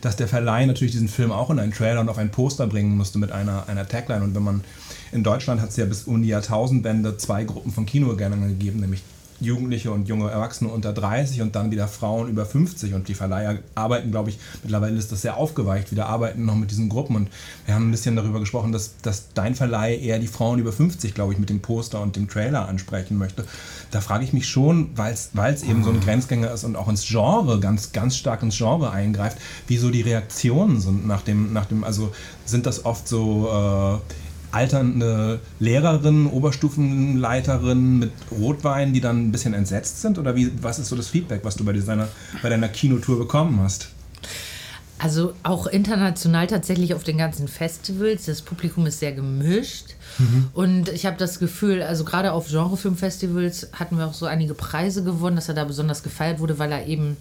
[0.00, 2.96] dass der Verleih natürlich diesen Film auch in einen Trailer und auf ein Poster bringen
[2.96, 4.22] musste mit einer, einer Tagline.
[4.22, 4.64] Und wenn man
[5.12, 9.02] in Deutschland hat es ja bis um die Jahrtausendwende zwei Gruppen von Kinogängern gegeben, nämlich
[9.40, 13.58] Jugendliche und junge Erwachsene unter 30 und dann wieder Frauen über 50 und die Verleiher
[13.74, 17.28] arbeiten, glaube ich, mittlerweile ist das sehr aufgeweicht, wieder arbeiten noch mit diesen Gruppen und
[17.66, 21.14] wir haben ein bisschen darüber gesprochen, dass, dass dein Verleih eher die Frauen über 50,
[21.14, 23.44] glaube ich, mit dem Poster und dem Trailer ansprechen möchte.
[23.90, 27.06] Da frage ich mich schon, weil es eben so ein Grenzgänger ist und auch ins
[27.06, 31.84] Genre, ganz, ganz stark ins Genre eingreift, wieso die Reaktionen sind nach dem, nach dem
[31.84, 32.12] also
[32.44, 34.00] sind das oft so...
[34.04, 40.18] Äh, alternde Lehrerinnen, Oberstufenleiterinnen mit Rotwein, die dann ein bisschen entsetzt sind?
[40.18, 42.08] Oder wie, was ist so das Feedback, was du bei deiner,
[42.42, 43.88] bei deiner Kinotour bekommen hast?
[45.00, 48.24] Also auch international tatsächlich auf den ganzen Festivals.
[48.26, 49.94] Das Publikum ist sehr gemischt.
[50.52, 55.04] Und ich habe das Gefühl, also gerade auf Genrefilmfestivals hatten wir auch so einige Preise
[55.04, 57.16] gewonnen, dass er da besonders gefeiert wurde, weil er eben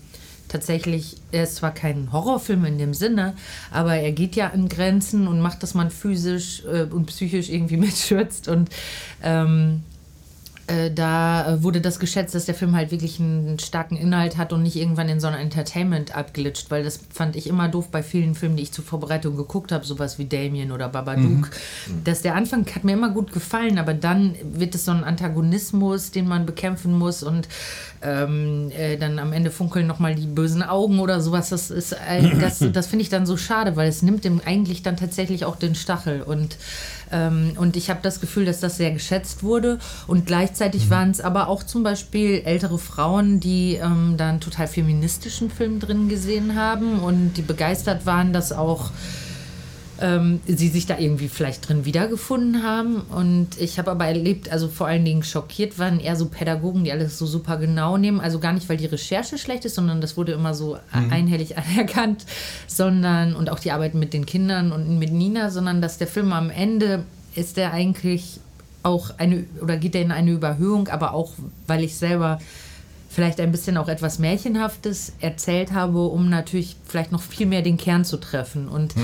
[0.47, 3.33] tatsächlich, er ist zwar kein Horrorfilm in dem Sinne,
[3.71, 7.77] aber er geht ja an Grenzen und macht, dass man physisch äh, und psychisch irgendwie
[7.77, 8.69] mitschürzt und
[9.21, 9.81] ähm,
[10.67, 14.63] äh, da wurde das geschätzt, dass der Film halt wirklich einen starken Inhalt hat und
[14.63, 18.35] nicht irgendwann in so ein Entertainment abglitscht, weil das fand ich immer doof bei vielen
[18.35, 21.51] Filmen, die ich zur Vorbereitung geguckt habe, sowas wie Damien oder Babadook,
[22.03, 26.11] dass der Anfang hat mir immer gut gefallen, aber dann wird es so ein Antagonismus,
[26.11, 27.47] den man bekämpfen muss und
[28.01, 31.49] ähm, äh, dann am Ende funkeln nochmal die bösen Augen oder sowas.
[31.49, 34.83] Das ist, äh, das, das finde ich dann so schade, weil es nimmt dem eigentlich
[34.83, 36.57] dann tatsächlich auch den Stachel und
[37.11, 39.79] ähm, und ich habe das Gefühl, dass das sehr geschätzt wurde.
[40.07, 44.67] Und gleichzeitig waren es aber auch zum Beispiel ältere Frauen, die ähm, da einen total
[44.67, 48.91] feministischen Film drin gesehen haben und die begeistert waren, dass auch
[50.01, 53.01] ähm, sie sich da irgendwie vielleicht drin wiedergefunden haben.
[53.01, 56.91] Und ich habe aber erlebt, also vor allen Dingen schockiert waren eher so Pädagogen, die
[56.91, 58.19] alles so super genau nehmen.
[58.19, 62.25] Also gar nicht, weil die Recherche schlecht ist, sondern das wurde immer so einhellig anerkannt,
[62.67, 66.33] sondern und auch die Arbeit mit den Kindern und mit Nina, sondern dass der Film
[66.33, 67.03] am Ende
[67.35, 68.39] ist der eigentlich
[68.83, 71.33] auch eine oder geht er in eine Überhöhung, aber auch
[71.67, 72.39] weil ich selber
[73.09, 77.77] vielleicht ein bisschen auch etwas Märchenhaftes erzählt habe, um natürlich vielleicht noch viel mehr den
[77.77, 78.67] Kern zu treffen.
[78.67, 78.95] Und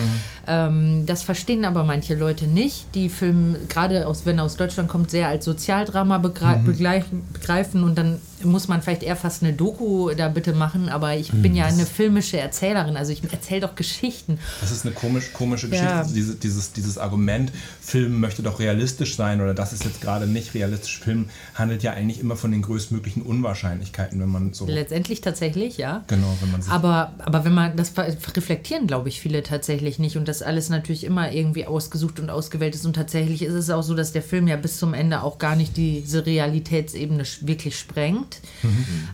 [0.47, 4.89] ähm, das verstehen aber manche Leute nicht, die Film, gerade aus, wenn er aus Deutschland
[4.89, 9.53] kommt, sehr als Sozialdrama begre begreifen, begreifen und dann muss man vielleicht eher fast eine
[9.53, 13.75] Doku da bitte machen, aber ich bin ja eine filmische Erzählerin, also ich erzähle doch
[13.75, 14.39] Geschichten.
[14.61, 15.91] Das ist eine komisch, komische Geschichte.
[15.91, 15.99] Ja.
[15.99, 17.51] Also diese, dieses, dieses Argument,
[17.81, 20.99] Film möchte doch realistisch sein oder das ist jetzt gerade nicht realistisch.
[20.99, 24.65] Film handelt ja eigentlich immer von den größtmöglichen Unwahrscheinlichkeiten, wenn man so.
[24.65, 26.03] Letztendlich tatsächlich, ja.
[26.07, 26.71] Genau, wenn man sich.
[26.71, 31.03] Aber, aber wenn man, das reflektieren, glaube ich, viele tatsächlich nicht und das alles natürlich
[31.03, 32.85] immer irgendwie ausgesucht und ausgewählt ist.
[32.85, 35.55] Und tatsächlich ist es auch so, dass der Film ja bis zum Ende auch gar
[35.55, 38.32] nicht diese Realitätsebene wirklich sprengt.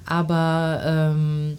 [0.05, 1.57] Aber ähm,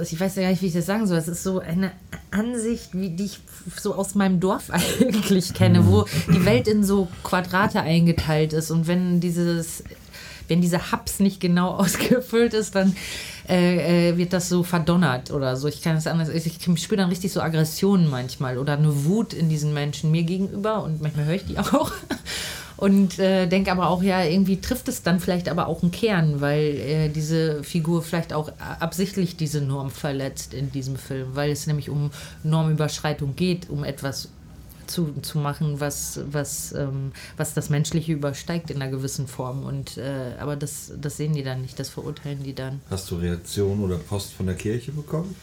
[0.00, 1.18] ich weiß ja gar nicht, wie ich das sagen soll.
[1.18, 1.92] Es ist so eine
[2.30, 3.40] Ansicht, wie die ich
[3.80, 8.70] so aus meinem Dorf eigentlich kenne, wo die Welt in so Quadrate eingeteilt ist.
[8.70, 9.82] Und wenn dieses
[10.48, 12.94] wenn dieser Hubs nicht genau ausgefüllt ist, dann
[13.48, 15.68] äh, äh, wird das so verdonnert oder so.
[15.68, 16.28] Ich kann das anders.
[16.28, 20.82] Ich spüre dann richtig so Aggressionen manchmal oder eine Wut in diesen Menschen mir gegenüber
[20.82, 21.92] und manchmal höre ich die auch.
[22.82, 26.40] Und äh, denke aber auch, ja, irgendwie trifft es dann vielleicht aber auch einen Kern,
[26.40, 31.68] weil äh, diese Figur vielleicht auch absichtlich diese Norm verletzt in diesem Film, weil es
[31.68, 32.10] nämlich um
[32.42, 34.30] Normüberschreitung geht, um etwas
[34.88, 39.62] zu, zu machen, was, was, ähm, was das Menschliche übersteigt in einer gewissen Form.
[39.62, 42.80] Und, äh, aber das, das sehen die dann nicht, das verurteilen die dann.
[42.90, 45.36] Hast du Reaktionen oder Post von der Kirche bekommen?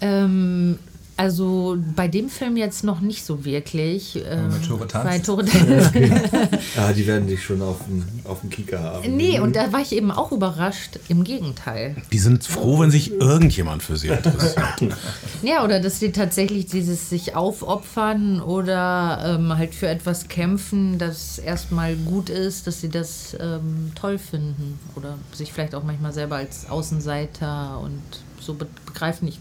[0.00, 0.80] Ähm,
[1.16, 4.16] also bei dem Film jetzt noch nicht so wirklich.
[4.28, 5.06] Ähm, bei Tore tanzt.
[5.06, 5.44] Bei Tore
[6.76, 9.16] Ja, die werden dich schon auf dem, auf dem Kieker haben.
[9.16, 10.98] nee, und da war ich eben auch überrascht.
[11.08, 11.96] Im Gegenteil.
[12.12, 14.64] Die sind froh, wenn sich irgendjemand für sie interessiert.
[15.42, 21.38] Ja, oder dass sie tatsächlich dieses sich aufopfern oder ähm, halt für etwas kämpfen, das
[21.38, 24.78] erstmal gut ist, dass sie das ähm, toll finden.
[24.96, 28.00] Oder sich vielleicht auch manchmal selber als Außenseiter und
[28.40, 29.28] so be- begreifen.
[29.28, 29.38] Ich,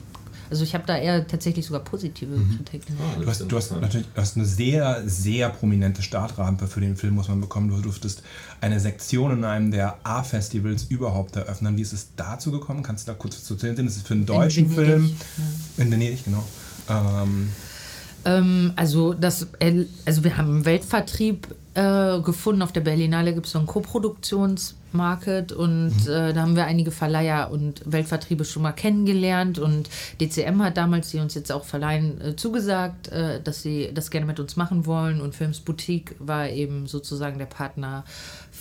[0.53, 2.95] also ich habe da eher tatsächlich sogar positive Kritiken.
[3.19, 7.15] Du hast, du hast natürlich du hast eine sehr, sehr prominente Startrampe für den Film,
[7.15, 7.69] muss man bekommen.
[7.69, 8.21] Du durftest
[8.61, 11.75] eine Sektion in einem der A-Festivals überhaupt eröffnen.
[11.75, 12.83] Wie ist es dazu gekommen?
[12.83, 13.75] Kannst du da kurz zu erzählen?
[13.83, 15.17] Das ist für einen deutschen Venedig, Film.
[15.77, 16.43] In Venedig, genau.
[16.87, 17.49] Ähm,
[18.25, 19.47] Ähm, also, das,
[20.05, 22.61] also wir haben einen Weltvertrieb äh, gefunden.
[22.61, 27.49] Auf der Berlinale gibt es so einen Koproduktionsmarket und äh, da haben wir einige Verleiher
[27.51, 29.59] und Weltvertriebe schon mal kennengelernt.
[29.59, 29.89] Und
[30.21, 34.25] DCM hat damals, die uns jetzt auch verleihen, äh, zugesagt, äh, dass sie das gerne
[34.25, 35.19] mit uns machen wollen.
[35.19, 38.05] Und Films Boutique war eben sozusagen der Partner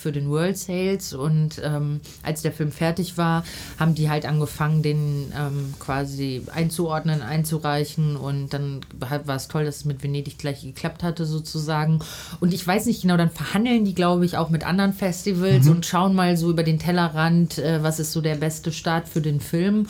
[0.03, 3.45] für den World Sales und ähm, als der Film fertig war,
[3.79, 9.77] haben die halt angefangen, den ähm, quasi einzuordnen, einzureichen und dann war es toll, dass
[9.77, 11.99] es mit Venedig gleich geklappt hatte sozusagen.
[12.41, 15.85] Und ich weiß nicht genau, dann verhandeln die, glaube ich, auch mit anderen Festivals und
[15.85, 19.39] schauen mal so über den Tellerrand, äh, was ist so der beste Start für den
[19.39, 19.87] Film.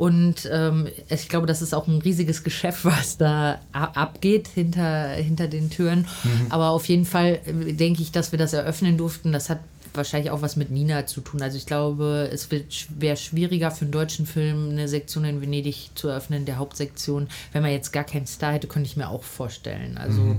[0.00, 5.46] Und ähm, ich glaube, das ist auch ein riesiges Geschäft, was da abgeht hinter, hinter
[5.46, 6.06] den Türen.
[6.48, 9.30] Aber auf jeden Fall äh, denke ich, dass wir das eröffnen durften.
[9.30, 9.60] Das hat
[9.92, 11.42] wahrscheinlich auch was mit Nina zu tun.
[11.42, 16.08] Also ich glaube, es wäre schwieriger für einen deutschen Film eine Sektion in Venedig zu
[16.08, 17.28] eröffnen, der Hauptsektion.
[17.52, 19.98] Wenn man jetzt gar keinen Star hätte, könnte ich mir auch vorstellen.
[19.98, 20.36] Also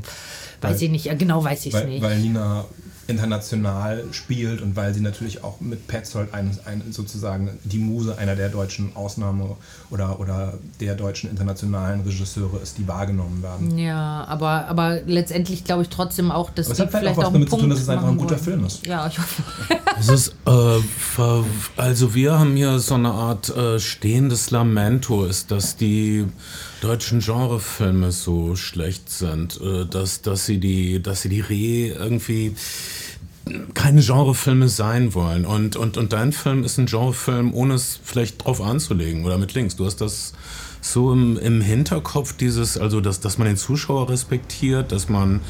[0.62, 2.02] weiß Weil- ich nicht, genau weiß ich es nicht.
[2.02, 2.65] weil Nina
[3.12, 8.36] international spielt und weil sie natürlich auch mit Petzold ein, ein, sozusagen die Muse einer
[8.36, 9.58] der deutschen Ausnahme
[9.91, 13.78] oder, oder der deutschen internationalen Regisseure ist, die wahrgenommen werden.
[13.78, 17.21] ja, aber, aber letztendlich glaube ich trotzdem auch, dass Aber es hat vielleicht vielleicht auch
[17.21, 18.43] was auch damit zu tun, Punkt dass es einfach ein guter wollen.
[18.43, 18.86] Film ist.
[18.86, 19.43] Ja, ich hoffe.
[20.00, 21.32] Es ist, äh,
[21.78, 26.26] also wir haben hier so eine Art äh, stehendes Lamento, ist, dass die
[26.82, 32.56] deutschen Genrefilme so schlecht sind, äh, dass, dass sie die, dass sie die Re irgendwie
[33.74, 35.46] keine Genrefilme sein wollen.
[35.46, 39.54] Und, und, und dein Film ist ein Genrefilm, ohne es vielleicht drauf anzulegen oder mit
[39.54, 39.76] Links.
[39.76, 40.34] Du hast das
[40.82, 45.42] so im, im Hinterkopf, dieses, also dass, dass man den Zuschauer respektiert, dass man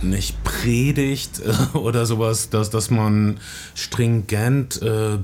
[0.00, 3.38] nicht predigt äh, oder sowas, dass, dass man
[3.74, 5.18] stringent äh,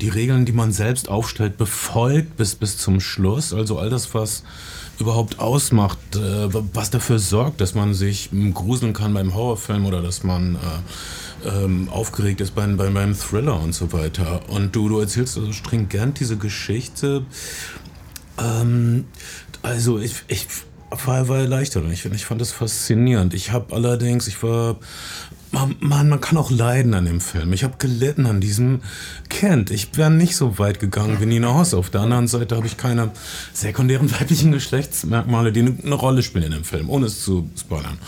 [0.00, 3.54] die Regeln, die man selbst aufstellt, befolgt bis, bis zum Schluss.
[3.54, 4.42] Also all das, was
[4.98, 10.24] überhaupt ausmacht, äh, was dafür sorgt, dass man sich gruseln kann beim Horrorfilm oder dass
[10.24, 10.58] man äh,
[11.44, 14.48] ähm, aufgeregt ist beim, beim, beim Thriller und so weiter.
[14.48, 17.24] Und du, du erzählst also stringent diese Geschichte.
[18.38, 19.04] Ähm,
[19.62, 20.46] also ich, ich
[21.04, 23.34] war, war erleichtert ich, ich fand das faszinierend.
[23.34, 24.76] Ich habe allerdings, ich war,
[25.50, 27.52] man, man, man kann auch leiden an dem Film.
[27.52, 28.80] Ich habe gelitten an diesem
[29.28, 29.70] Kind.
[29.70, 31.74] Ich wäre nicht so weit gegangen wie Nina Hoss.
[31.74, 33.10] Auf der anderen Seite habe ich keine
[33.52, 37.98] sekundären weiblichen Geschlechtsmerkmale, die eine Rolle spielen in dem Film, ohne es zu spoilern.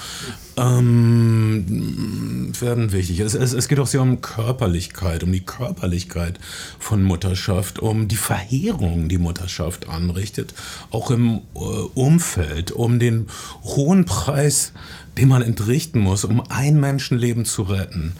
[0.59, 3.21] Ähm, werden wichtig.
[3.21, 6.40] Es, es, es geht auch sehr um Körperlichkeit, um die Körperlichkeit
[6.79, 10.55] von Mutterschaft, um die Verheerung, die Mutterschaft anrichtet,
[10.90, 11.59] auch im äh,
[11.95, 13.27] Umfeld, um den
[13.64, 14.73] hohen Preis,
[15.19, 18.14] den man entrichten muss, um ein Menschenleben zu retten.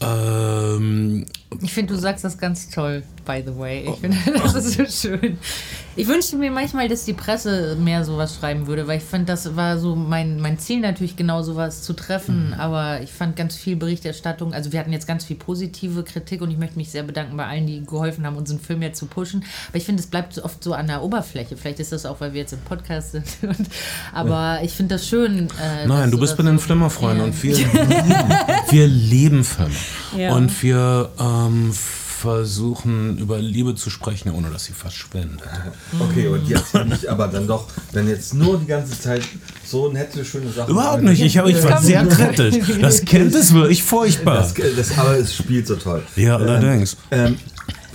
[0.00, 1.26] Ähm,
[1.62, 3.88] Ich finde, du sagst das ganz toll, by the way.
[3.88, 5.38] Ich finde, das ist so schön.
[5.94, 9.54] Ich wünschte mir manchmal, dass die Presse mehr sowas schreiben würde, weil ich fand, das
[9.56, 12.52] war so mein, mein Ziel natürlich genau sowas zu treffen.
[12.58, 14.52] Aber ich fand ganz viel Berichterstattung.
[14.52, 17.46] Also wir hatten jetzt ganz viel positive Kritik und ich möchte mich sehr bedanken bei
[17.46, 19.44] allen, die geholfen haben, unseren Film jetzt zu pushen.
[19.68, 21.56] Aber ich finde, es bleibt oft so an der Oberfläche.
[21.56, 23.24] Vielleicht ist das auch, weil wir jetzt im Podcast sind.
[23.42, 23.68] Und,
[24.12, 25.48] aber ich finde das schön.
[25.62, 27.24] Äh, Nein, du bist bei den Flimmerfreunden Ja.
[27.24, 27.56] und wir
[28.68, 29.70] wir lieben Filme.
[30.16, 30.34] Ja.
[30.34, 35.46] Und wir ähm, versuchen über Liebe zu sprechen, ohne dass sie verschwindet.
[35.98, 39.22] Okay, und jetzt bin ich aber dann doch, wenn jetzt nur die ganze Zeit
[39.64, 40.70] so nette, schöne Sachen.
[40.70, 42.56] Überhaupt nicht, ich, hab, ich war sehr kritisch.
[42.80, 44.36] Das Kind ist wirklich furchtbar.
[44.36, 46.02] Das, das, aber es spielt so toll.
[46.16, 46.96] Ja, allerdings.
[47.10, 47.36] Ähm,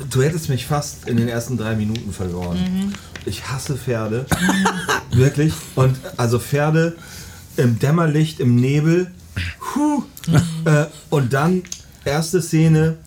[0.10, 2.94] du hättest mich fast in den ersten drei Minuten verloren.
[3.26, 4.26] Ich hasse Pferde.
[5.12, 5.54] Wirklich.
[5.76, 6.96] Und also Pferde
[7.58, 9.12] im Dämmerlicht, im Nebel.
[9.76, 10.04] Huh.
[10.66, 11.64] Äh, und dann
[12.06, 12.98] erste Szene,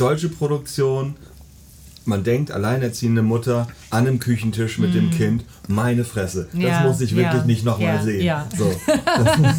[0.00, 1.14] deutsche Produktion.
[2.06, 6.60] man denkt, alleinerziehende Mutter an einem Küchentisch mit dem Kind, meine Fresse, das Mhm.
[6.62, 8.24] Ja, muss ich wirklich ja, nicht nochmal ja, sehen.
[8.24, 8.48] ja.
[8.56, 8.64] So.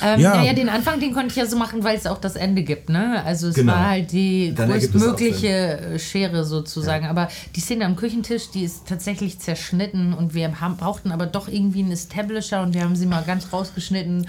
[0.00, 0.36] Ähm, Ja.
[0.36, 0.42] ja.
[0.44, 2.88] ja, den Anfang, den konnte ich ja so machen, weil es auch das Ende gibt,
[2.88, 3.20] ne?
[3.24, 3.72] Also es Genau.
[3.72, 7.06] war halt die Dann größtmögliche Schere sozusagen.
[7.06, 11.48] Aber die Szene am Küchentisch, die ist tatsächlich zerschnitten und wir haben, brauchten aber doch
[11.48, 14.28] irgendwie einen Establisher und wir haben sie mal ganz rausgeschnitten.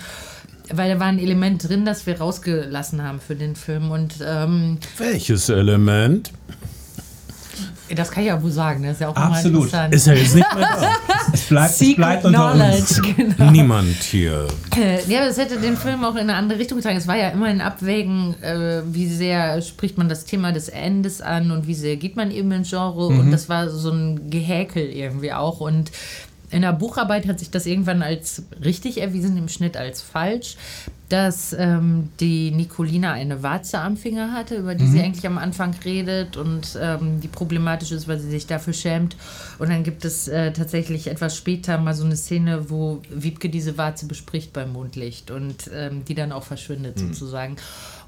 [0.71, 3.91] Weil da war ein Element drin, das wir rausgelassen haben für den Film.
[3.91, 6.32] Und ähm, Welches Element?
[7.95, 9.63] das kann ich ja wohl sagen, das ist ja auch Absolut.
[9.63, 9.93] interessant.
[9.95, 10.89] Ist ja jetzt nicht mehr da.
[11.34, 12.95] Es bleibt, es bleibt unter uns.
[12.97, 13.51] Knowledge, genau.
[13.51, 14.47] Niemand hier.
[14.75, 16.97] Äh, Ja, aber es hätte den Film auch in eine andere Richtung getragen.
[16.97, 21.21] Es war ja immer ein Abwägen, äh, wie sehr spricht man das Thema des Endes
[21.21, 23.08] an und wie sehr geht man eben ins Genre.
[23.08, 25.60] Und das war so ein Gehäkel irgendwie auch.
[25.60, 25.91] Und
[26.52, 30.58] in der Bucharbeit hat sich das irgendwann als richtig erwiesen, im Schnitt als falsch,
[31.10, 35.76] dass ähm, die Nicolina eine Warze am Finger hatte, über die sie eigentlich am Anfang
[35.84, 39.16] redet und ähm, die problematisch ist, weil sie sich dafür schämt.
[39.58, 43.78] Und dann gibt es äh, tatsächlich etwas später mal so eine Szene, wo Wiebke diese
[43.78, 47.56] Warze bespricht beim Mondlicht und ähm, die dann auch verschwindet sozusagen.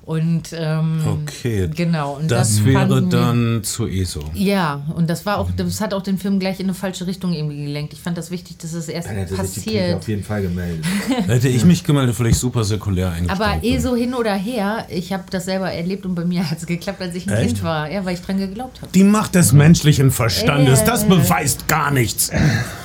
[0.04, 1.70] Und ähm, Okay.
[1.76, 2.14] genau.
[2.16, 4.22] Und Das, das wäre dann zu ESO.
[4.34, 7.34] ja, und das war auch, das hat auch den Film gleich in eine falsche Richtung
[7.34, 7.94] irgendwie gelenkt.
[7.94, 9.96] Ich fand das wichtig, dass es erst Dann hätte sich passiert.
[9.98, 10.84] auf jeden Fall gemeldet.
[11.28, 13.42] Hätte ich mich gemeldet, vielleicht super säkulär eingestiegen.
[13.42, 16.58] Aber eh so hin oder her, ich habe das selber erlebt und bei mir hat
[16.58, 17.48] es geklappt, als ich ein Echt?
[17.56, 17.90] Kind war.
[17.90, 18.92] Ja, weil ich dran geglaubt habe.
[18.94, 20.86] Die Macht des menschlichen Verstandes, Äh.
[20.86, 22.32] das beweist gar nichts.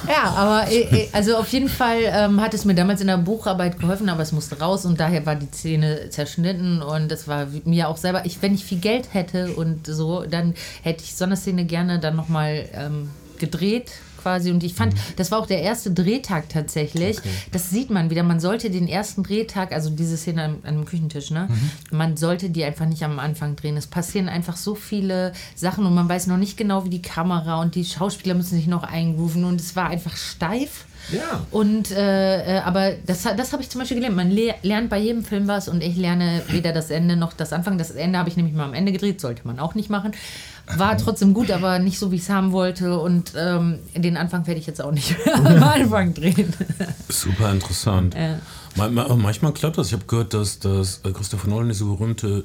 [0.08, 3.18] Ja, aber äh, äh, also auf jeden Fall ähm, hat es mir damals in der
[3.18, 7.46] Bucharbeit geholfen, aber es musste raus und daher war die Szene zerschnitten und es war
[7.64, 11.24] mir auch selber, ich, wenn ich viel Geld hätte und so, dann hätte ich so
[11.24, 13.92] eine Szene gerne dann nochmal ähm, gedreht
[14.26, 17.18] quasi und ich fand, das war auch der erste Drehtag tatsächlich.
[17.52, 18.24] Das sieht man wieder.
[18.24, 21.46] Man sollte den ersten Drehtag, also diese Szene an, an dem Küchentisch, ne?
[21.92, 23.76] Man sollte die einfach nicht am Anfang drehen.
[23.76, 27.60] Es passieren einfach so viele Sachen und man weiß noch nicht genau, wie die Kamera
[27.60, 30.86] und die Schauspieler müssen sich noch eingrooven und es war einfach steif.
[31.12, 31.46] Ja.
[31.50, 34.16] Und äh, äh, aber das, das habe ich zum Beispiel gelernt.
[34.16, 37.52] Man le lernt bei jedem Film was und ich lerne weder das Ende noch das
[37.52, 37.78] Anfang.
[37.78, 40.12] Das Ende habe ich nämlich mal am Ende gedreht, sollte man auch nicht machen.
[40.76, 42.98] War trotzdem gut, aber nicht so, wie ich es haben wollte.
[42.98, 46.52] Und ähm, den Anfang werde ich jetzt auch nicht am Anfang drehen.
[47.08, 48.14] Super interessant.
[48.16, 48.40] Ja.
[48.74, 49.86] Ma- ma- Manchmal klappt das.
[49.86, 52.42] Ich habe gehört, dass, dass äh, Christopher Nolan diese berühmte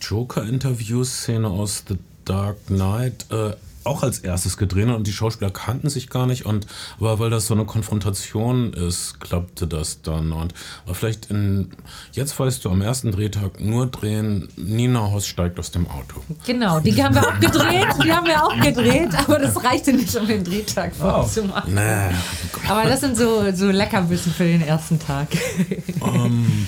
[0.00, 3.54] Joker-Interview-Szene aus The Dark Knight äh,
[3.86, 6.66] auch als erstes gedreht und die Schauspieler kannten sich gar nicht und
[6.98, 11.70] aber weil das so eine Konfrontation ist, klappte das dann und aber vielleicht in
[12.12, 16.20] jetzt weißt du am ersten Drehtag nur drehen, Nina Hoss steigt aus dem Auto.
[16.46, 17.86] Genau, die haben wir auch gedreht.
[18.04, 21.74] Die haben wir auch gedreht, aber das reichte nicht, um den Drehtag vorzumachen.
[21.74, 22.14] Nee.
[22.68, 25.28] Aber das sind so, so Leckerbissen für den ersten Tag.
[26.02, 26.66] Ähm,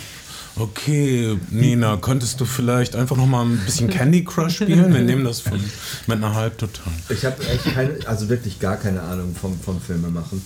[0.61, 4.93] okay, Nina, könntest du vielleicht einfach noch mal ein bisschen Candy Crush spielen?
[4.93, 5.59] Wir nehmen das von,
[6.07, 6.93] mit einer Halbtotal.
[7.09, 10.45] Ich habe echt keine, also wirklich gar keine Ahnung vom, vom Filmemachen.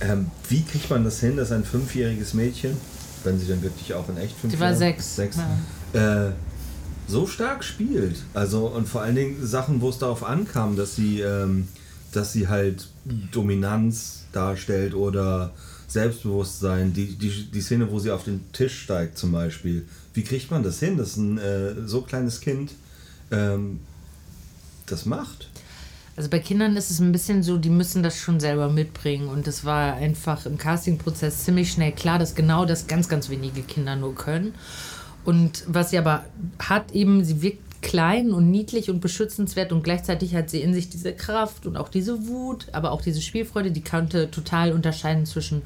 [0.00, 2.76] Ähm, wie kriegt man das hin, dass ein fünfjähriges Mädchen,
[3.24, 5.16] wenn sie dann wirklich auch in echt fünf Sie war Jahren- sechs.
[5.16, 5.36] sechs
[5.92, 6.28] Ja.
[6.28, 6.32] äh,
[7.08, 8.16] so stark spielt?
[8.34, 11.66] Also und vor allen Dingen Sachen, wo es darauf ankam, dass sie, ähm,
[12.12, 12.88] dass sie halt
[13.32, 15.52] Dominanz darstellt oder
[15.88, 16.92] Selbstbewusstsein.
[16.92, 19.86] Die, die, die Szene, wo sie auf den Tisch steigt zum Beispiel.
[20.14, 22.72] Wie kriegt man das hin, dass ein äh, so kleines Kind
[23.30, 23.80] ähm,
[24.86, 25.48] das macht?
[26.16, 29.28] Also bei Kindern ist es ein bisschen so, die müssen das schon selber mitbringen.
[29.28, 33.62] Und es war einfach im Castingprozess ziemlich schnell klar, dass genau das ganz, ganz wenige
[33.62, 34.54] Kinder nur können.
[35.24, 36.24] Und was sie aber
[36.58, 40.88] hat, eben, sie wirkt klein und niedlich und beschützenswert und gleichzeitig hat sie in sich
[40.88, 45.62] diese Kraft und auch diese Wut, aber auch diese Spielfreude, die konnte total unterscheiden zwischen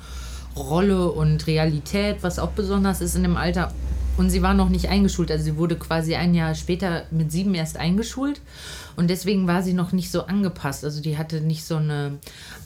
[0.57, 3.73] Rolle und Realität, was auch besonders ist in dem Alter.
[4.19, 7.55] Und sie war noch nicht eingeschult, also sie wurde quasi ein Jahr später mit sieben
[7.55, 8.41] erst eingeschult.
[8.97, 10.85] Und deswegen war sie noch nicht so angepasst.
[10.85, 12.19] Also die hatte nicht so eine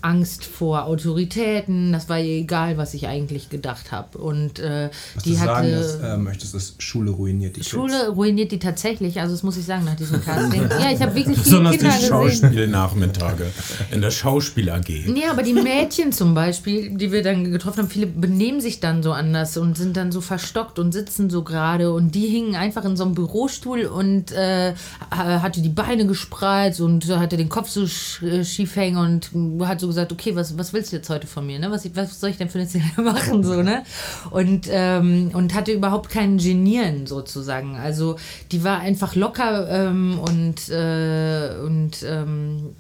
[0.03, 1.93] Angst vor Autoritäten.
[1.93, 4.19] Das war ihr egal, was ich eigentlich gedacht habe.
[4.19, 5.69] Und äh, Was die du sagen hatte.
[5.69, 7.71] ist, äh, möchtest, ist Schule ruiniert die Kids.
[7.71, 10.63] Schule ruiniert die tatsächlich, also das muss ich sagen nach diesem Casting.
[10.63, 12.09] ja, ich habe wirklich viele Besonders die Kinder gesehen.
[12.09, 13.47] Schauspielnachmittage
[13.91, 14.89] in der Schauspiel AG.
[15.07, 19.03] Nee, aber die Mädchen zum Beispiel, die wir dann getroffen haben, viele benehmen sich dann
[19.03, 22.85] so anders und sind dann so verstockt und sitzen so gerade und die hingen einfach
[22.85, 24.75] in so einem Bürostuhl und äh,
[25.11, 29.87] hatte die Beine gespreizt und hatte den Kopf so sch- schief hängen und hat so
[29.87, 31.71] gesagt, okay, was, was willst du jetzt heute von mir, ne?
[31.71, 33.83] Was, was soll ich denn für eine Szene machen, so, ne?
[34.31, 37.77] Und, ähm, und hatte überhaupt kein Genieren sozusagen.
[37.77, 38.17] Also
[38.51, 42.75] die war einfach locker ähm, und, äh, und ähm,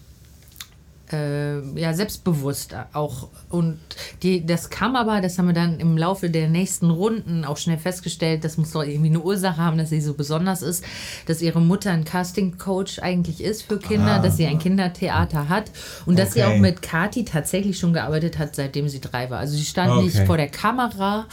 [1.13, 3.29] äh, ja, selbstbewusst auch.
[3.49, 3.79] Und
[4.23, 7.79] die, das kam aber, das haben wir dann im Laufe der nächsten Runden auch schnell
[7.79, 10.85] festgestellt, das muss doch irgendwie eine Ursache haben, dass sie so besonders ist,
[11.27, 14.19] dass ihre Mutter ein Casting-Coach eigentlich ist für Kinder, Ah.
[14.19, 15.71] dass sie ein Kindertheater hat
[16.07, 16.55] und dass sie Okay.
[16.57, 19.39] auch mit Kati tatsächlich schon gearbeitet hat, seitdem sie drei war.
[19.39, 20.05] Also sie stand Okay.
[20.05, 21.27] nicht vor der Kamera,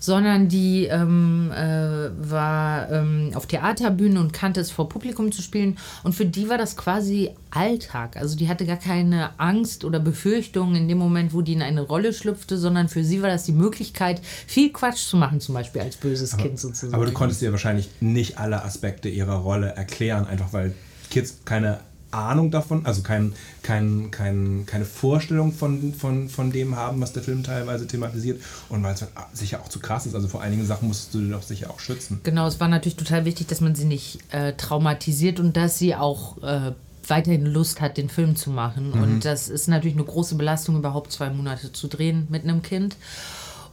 [0.00, 5.78] sondern die ähm, äh, war ähm, auf Theaterbühnen und kannte es vor Publikum zu spielen.
[6.02, 8.16] Und für die war das quasi Alltag.
[8.16, 11.82] Also die hatte gar keine Angst oder Befürchtung in dem Moment, wo die in eine
[11.82, 15.82] Rolle schlüpfte, sondern für sie war das die Möglichkeit, viel Quatsch zu machen, zum Beispiel
[15.82, 16.94] als böses Kind sozusagen.
[16.94, 20.74] Aber du konntest dir wahrscheinlich nicht alle Aspekte ihrer Rolle erklären, einfach weil
[21.10, 21.80] Kids keine
[22.10, 27.22] Ahnung davon, also kein, kein, kein, keine Vorstellung von, von, von dem haben, was der
[27.22, 30.14] Film teilweise thematisiert und weil es halt sicher auch zu krass ist.
[30.14, 32.20] Also vor einigen Sachen musstest du dir doch sicher auch schützen.
[32.22, 35.94] Genau, es war natürlich total wichtig, dass man sie nicht äh, traumatisiert und dass sie
[35.94, 36.72] auch äh,
[37.06, 38.92] weiterhin Lust hat, den Film zu machen.
[38.92, 39.02] Mhm.
[39.02, 42.96] Und das ist natürlich eine große Belastung, überhaupt zwei Monate zu drehen mit einem Kind.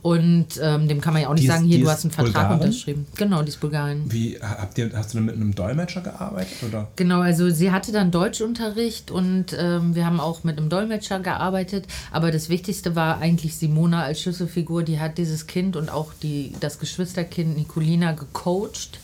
[0.06, 2.12] Und ähm, dem kann man ja auch nicht Die ist- sagen, hier, du hast einen
[2.12, 2.60] Vertrag Bulgarin?
[2.60, 3.08] unterschrieben.
[3.16, 4.04] Genau, die ist Bulgarin.
[4.06, 6.58] Wie habt ihr, hast du denn mit einem Dolmetscher gearbeitet?
[6.70, 6.88] Oder?
[6.96, 11.88] Genau, also sie hatte dann Deutschunterricht und ähm, wir haben auch mit einem Dolmetscher gearbeitet.
[12.12, 14.84] Aber das Wichtigste war eigentlich Simona als Schlüsselfigur.
[14.84, 19.00] Die hat dieses Kind und auch die, das Geschwisterkind Nicolina gecoacht.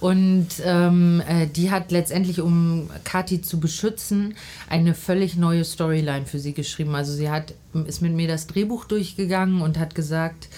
[0.00, 4.34] Und ähm, äh, die hat letztendlich, um Kathi zu beschützen,
[4.68, 6.94] eine völlig neue Storyline für sie geschrieben.
[6.94, 7.54] Also sie hat,
[7.86, 10.48] ist mit mir das Drehbuch durchgegangen und hat gesagt,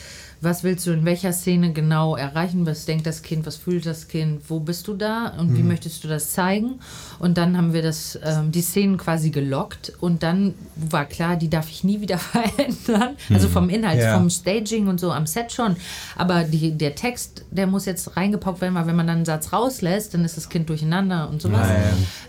[0.44, 2.66] was willst du in welcher Szene genau erreichen?
[2.66, 3.46] Was denkt das Kind?
[3.46, 4.42] Was fühlt das Kind?
[4.48, 5.34] Wo bist du da?
[5.38, 6.80] Und wie möchtest du das zeigen?
[7.18, 11.48] Und dann haben wir das, ähm, die Szenen quasi gelockt und dann war klar, die
[11.50, 13.16] darf ich nie wieder verändern.
[13.30, 14.16] Also vom Inhalt, Ja.
[14.16, 15.76] vom Staging und so am Set schon.
[16.16, 19.52] Aber die, der Text, der muss jetzt reingepaukt werden, weil wenn man dann einen Satz
[19.52, 21.68] rauslässt, dann ist das Kind durcheinander und sowas.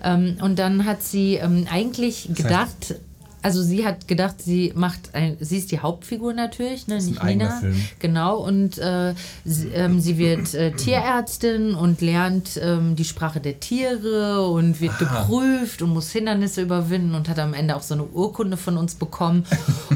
[0.03, 2.95] Ähm, und dann hat sie ähm, eigentlich gedacht,
[3.45, 7.59] also sie hat gedacht, sie macht ein, sie ist die Hauptfigur natürlich, ne, nicht Nina.
[7.59, 7.75] Film.
[7.99, 13.59] Genau, und äh, sie, ähm, sie wird äh, Tierärztin und lernt ähm, die Sprache der
[13.59, 18.05] Tiere und wird geprüft und muss Hindernisse überwinden und hat am Ende auch so eine
[18.05, 19.45] Urkunde von uns bekommen.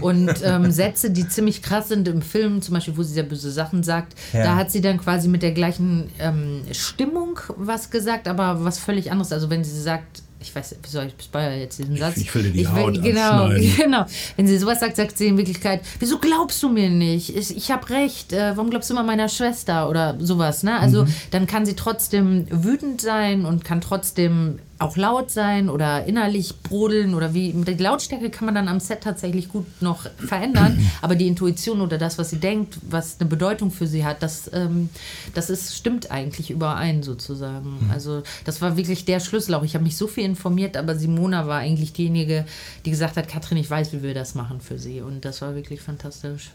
[0.01, 3.49] und ähm, Sätze, die ziemlich krass sind im Film, zum Beispiel, wo sie sehr böse
[3.49, 4.43] Sachen sagt, Ja.
[4.43, 9.11] da hat sie dann quasi mit der gleichen ähm, Stimmung was gesagt, aber was völlig
[9.11, 9.31] anderes.
[9.31, 12.17] Also wenn sie sagt, ich weiß, wie soll ich spoilern jetzt diesen Satz?
[12.17, 14.05] ich will dir die Haut genau, genau.
[14.37, 17.35] Wenn sie sowas sagt, sagt sie in Wirklichkeit, wieso glaubst du mir nicht?
[17.35, 18.31] Ich, ich habe recht.
[18.31, 20.63] Äh, warum glaubst du immer meiner Schwester oder sowas?
[20.63, 20.79] Ne?
[20.79, 26.55] Also dann kann sie trotzdem wütend sein und kann trotzdem auch laut sein oder innerlich
[26.61, 27.51] brodeln oder wie.
[27.51, 31.97] Die Lautstärke kann man dann am Set tatsächlich gut noch verändern, aber die Intuition oder
[31.97, 34.89] das, was sie denkt, was eine Bedeutung für sie hat, das, ähm,
[35.33, 37.89] das ist, stimmt eigentlich überein sozusagen.
[37.91, 39.63] Also das war wirklich der Schlüssel auch.
[39.63, 42.45] Ich habe mich so viel informiert, aber Simona war eigentlich diejenige,
[42.85, 45.01] die gesagt hat, Katrin, ich weiß, wie wir das machen für sie.
[45.01, 46.51] Und das war wirklich fantastisch.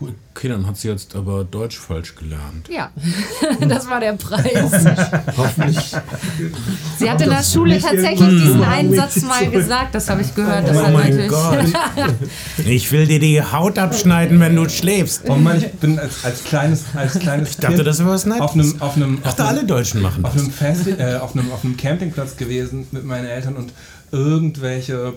[0.00, 0.14] Cool.
[0.34, 2.68] Okay, dann hat sie jetzt aber Deutsch falsch gelernt.
[2.68, 2.90] Ja,
[3.66, 4.84] das war der Preis.
[5.36, 5.94] Hoffentlich.
[6.98, 10.68] Sie hat in der Schule tatsächlich diesen einen Satz mal gesagt, das habe ich gehört.
[10.68, 11.30] Das Oh hat mein natürlich.
[11.30, 12.14] Gott.
[12.66, 15.22] Ich will dir die Haut abschneiden, wenn du schläfst.
[15.28, 18.40] Oh Mann, ich bin als, als kleines, als kleines Ich dachte, das wäre was Nettes.
[18.42, 20.42] auf einem, auf einem, dachte, alle Deutschen machen auf das.
[20.42, 23.72] einem, Festi äh, auf, einem, auf einem Campingplatz gewesen mit meinen Eltern und
[24.12, 25.14] irgendwelche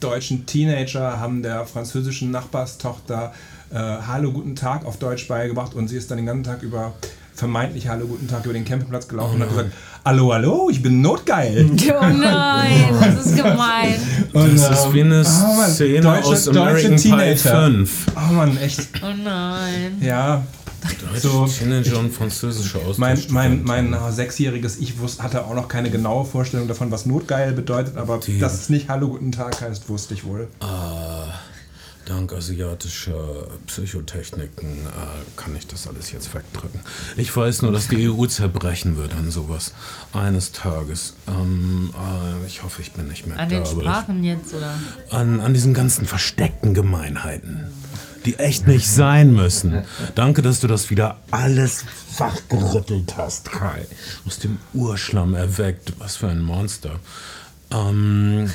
[0.00, 3.32] deutschen Teenager haben der französischen Nachbarstochter
[3.72, 6.92] äh, Hallo, guten Tag auf Deutsch beigebracht und sie ist dann den ganzen Tag über
[7.34, 9.70] vermeintlich Hallo, guten Tag über den Campingplatz gelaufen und hat gesagt,
[10.04, 11.70] Hallo, hallo, ich bin notgeil.
[11.88, 13.94] Oh nein, das ist gemein.
[14.32, 17.64] Und, Das ist ähm, wie eine ah, Mann, Szene deutsche- aus deutsche American Pie Teenager.
[17.66, 18.06] 5.
[18.16, 18.80] Oh Mann, echt.
[19.02, 19.96] Oh nein.
[20.00, 20.42] Ja,
[21.16, 21.46] so.
[21.46, 23.30] Teenager und französische Mein, Austausch.
[23.32, 27.52] mein, mein äh, sechsjähriges Ich wus- hatte auch noch keine genaue Vorstellung davon, was Notgeil
[27.52, 30.48] bedeutet, aber Die- dass es nicht Hallo, guten Tag heißt, wusste ich wohl.
[32.04, 36.80] Dank asiatischer Psychotechniken äh, kann ich das alles jetzt wegdrücken.
[37.16, 39.72] Ich weiß nur, dass die EU zerbrechen wird an sowas
[40.12, 41.14] eines Tages.
[41.28, 43.56] Ähm, äh, ich hoffe, ich bin nicht mehr An da.
[43.56, 44.74] den aber Sprachen jetzt, oder?
[45.06, 47.66] ich, an, an diesen ganzen versteckten Gemeinheiten,
[48.26, 49.84] die echt nicht sein müssen.
[50.14, 51.84] Danke, dass du das wieder alles
[52.18, 53.86] wachgerüttelt hast, Kai.
[54.26, 55.92] Aus dem Urschlamm erweckt.
[55.98, 56.98] Was für ein Monster.
[57.70, 58.50] Ähm,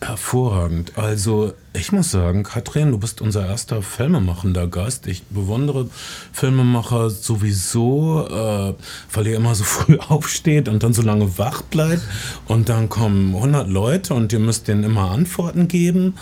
[0.00, 0.92] hervorragend.
[0.96, 5.06] Also, ich muss sagen, Katrin, du bist unser erster filmemachender Gast.
[5.06, 5.88] Ich bewundere
[6.32, 8.74] Filmemacher sowieso, äh,
[9.12, 12.02] weil ihr immer so früh aufsteht und dann so lange wach bleibt.
[12.46, 16.14] Und dann kommen 100 Leute und ihr müsst denen immer Antworten geben.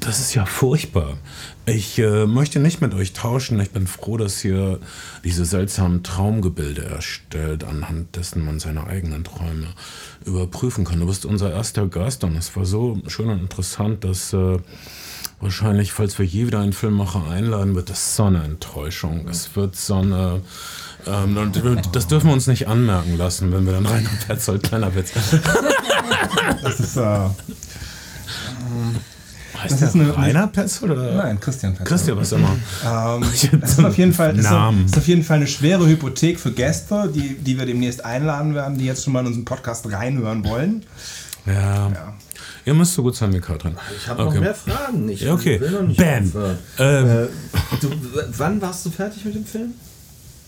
[0.00, 1.18] Das ist ja furchtbar.
[1.66, 3.60] Ich äh, möchte nicht mit euch tauschen.
[3.60, 4.78] Ich bin froh, dass ihr
[5.24, 9.68] diese seltsamen Traumgebilde erstellt, anhand dessen man seine eigenen Träume
[10.24, 11.00] überprüfen kann.
[11.00, 14.58] Du bist unser erster Gast und es war so schön und interessant, dass äh,
[15.40, 19.28] wahrscheinlich, falls wir je wieder einen Filmmacher einladen, wird das so eine Enttäuschung.
[19.28, 20.40] Es wird so eine.
[21.06, 24.94] Ähm, und das dürfen wir uns nicht anmerken lassen, wenn wir dann Rainer Petzold, kleiner
[24.94, 25.12] Witz.
[26.62, 26.96] Das ist.
[26.96, 27.28] Äh,
[29.62, 31.14] Heißt Das ist eine- Rainer Petzold oder?
[31.14, 31.88] nein, Christian Petzold.
[31.88, 32.56] Christian, was immer.
[32.84, 33.22] Ähm,
[33.60, 37.10] das ist auf jeden Fall ist ist auf jeden Fall eine schwere Hypothek für Gäste,
[37.14, 40.84] die, die wir demnächst einladen werden, die jetzt schon mal in unseren Podcast reinhören wollen.
[41.46, 41.88] Ja.
[41.88, 42.14] Ja.
[42.66, 43.74] Ihr müsst so gut sein wie Katrin.
[43.96, 44.34] Ich habe Okay.
[44.34, 45.08] noch mehr Fragen.
[45.08, 45.58] Ich Ja, okay.
[45.60, 46.32] will noch nicht Bam.
[46.78, 47.26] Ähm, Äh,
[47.80, 47.90] du,
[48.36, 49.72] wann warst du fertig mit dem Film?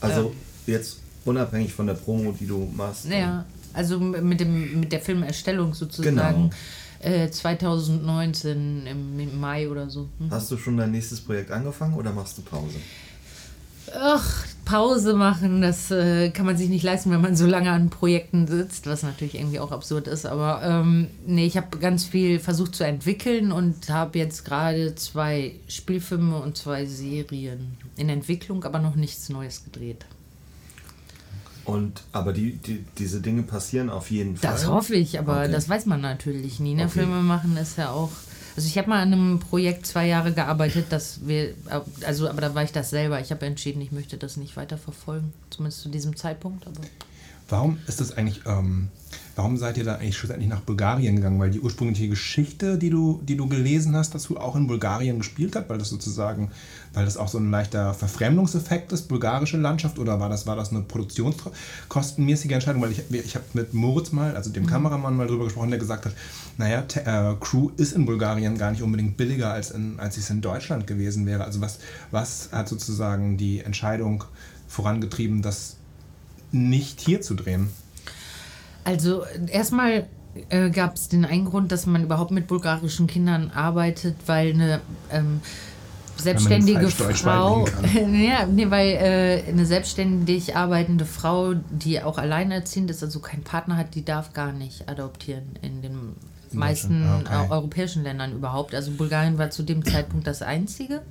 [0.00, 0.32] Also
[0.66, 3.06] jetzt unabhängig von der Promo, die du machst.
[3.06, 6.16] Ja, also mit, dem, mit der Filmerstellung sozusagen.
[6.16, 6.50] Genau.
[7.02, 10.08] Äh, 2019 im, im Mai oder so.
[10.18, 10.30] Hm.
[10.30, 12.76] Hast du schon dein nächstes Projekt angefangen oder machst du Pause?
[13.94, 17.90] Ach, Pause machen, das äh, kann man sich nicht leisten, wenn man so lange an
[17.90, 20.24] Projekten sitzt, was natürlich irgendwie auch absurd ist.
[20.24, 25.56] Aber ähm, nee, ich habe ganz viel versucht zu entwickeln und habe jetzt gerade zwei
[25.66, 30.06] Spielfilme und zwei Serien in Entwicklung, aber noch nichts Neues gedreht.
[31.64, 34.50] Und aber die, die, diese Dinge passieren auf jeden Fall.
[34.52, 35.52] Das hoffe ich, aber Okay.
[35.52, 36.74] das weiß man natürlich nie.
[36.74, 36.84] Ne?
[36.84, 36.92] Okay.
[37.00, 38.10] Filme machen ist ja auch.
[38.54, 41.54] Also ich habe mal an einem Projekt zwei Jahre gearbeitet, dass wir,
[42.04, 43.18] also aber da war ich das selber.
[43.20, 46.66] Ich habe entschieden, ich möchte das nicht weiter verfolgen, zumindest zu diesem Zeitpunkt.
[46.66, 46.80] Aber
[47.48, 48.88] Warum ist das eigentlich, ähm,
[49.36, 51.38] warum seid ihr da eigentlich schlussendlich nach Bulgarien gegangen?
[51.38, 55.56] Weil die ursprüngliche Geschichte, die du, die du gelesen hast, dazu auch in Bulgarien gespielt
[55.56, 56.50] hat, weil das sozusagen,
[56.92, 60.70] weil das auch so ein leichter Verfremdungseffekt ist, bulgarische Landschaft, oder war das, war das
[60.70, 62.82] eine produktionskostenmäßige Entscheidung?
[62.82, 66.06] Weil ich, ich habe mit Moritz mal, also dem Kameramann mal drüber gesprochen, der gesagt
[66.06, 66.12] hat,
[66.58, 70.40] naja, äh, Crew ist in Bulgarien gar nicht unbedingt billiger, als, in, als es in
[70.40, 71.44] Deutschland gewesen wäre.
[71.44, 71.78] Also was,
[72.10, 74.24] was hat sozusagen die Entscheidung
[74.68, 75.76] vorangetrieben, dass
[76.50, 77.70] nicht hier zu drehen.
[78.84, 80.06] Also erstmal
[80.48, 84.80] äh, gab es den einen Grund, dass man überhaupt mit bulgarischen Kindern arbeitet, weil eine
[85.10, 85.40] ähm,
[86.16, 93.20] selbstständige Frau, ja, nee, weil äh, eine selbstständig arbeitende Frau, die auch alleinerziehend ist, also
[93.20, 96.16] keinen Partner hat, die darf gar nicht adoptieren in den
[96.52, 97.46] meisten ah, okay.
[97.46, 98.74] äh, europäischen Ländern überhaupt.
[98.74, 101.02] Also Bulgarien war zu dem Zeitpunkt das einzige.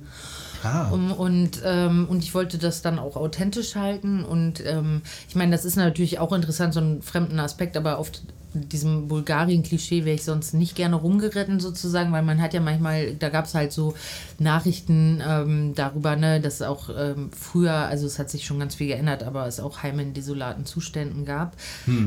[0.92, 4.24] Um, und, ähm, und ich wollte das dann auch authentisch halten.
[4.24, 8.22] Und ähm, ich meine, das ist natürlich auch interessant, so einen fremden Aspekt, aber oft
[8.54, 13.28] diesem Bulgarien-Klischee wäre ich sonst nicht gerne rumgeritten sozusagen, weil man hat ja manchmal, da
[13.30, 13.94] gab es halt so
[14.38, 18.88] Nachrichten ähm, darüber, ne, dass auch ähm, früher, also es hat sich schon ganz viel
[18.88, 21.56] geändert, aber es auch Heime in desolaten Zuständen gab.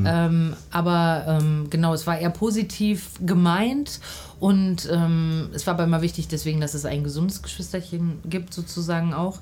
[0.05, 3.99] Ähm, aber ähm, genau, es war eher positiv gemeint
[4.39, 9.13] und ähm, es war aber immer wichtig deswegen, dass es ein gesundes Geschwisterchen gibt sozusagen
[9.13, 9.39] auch.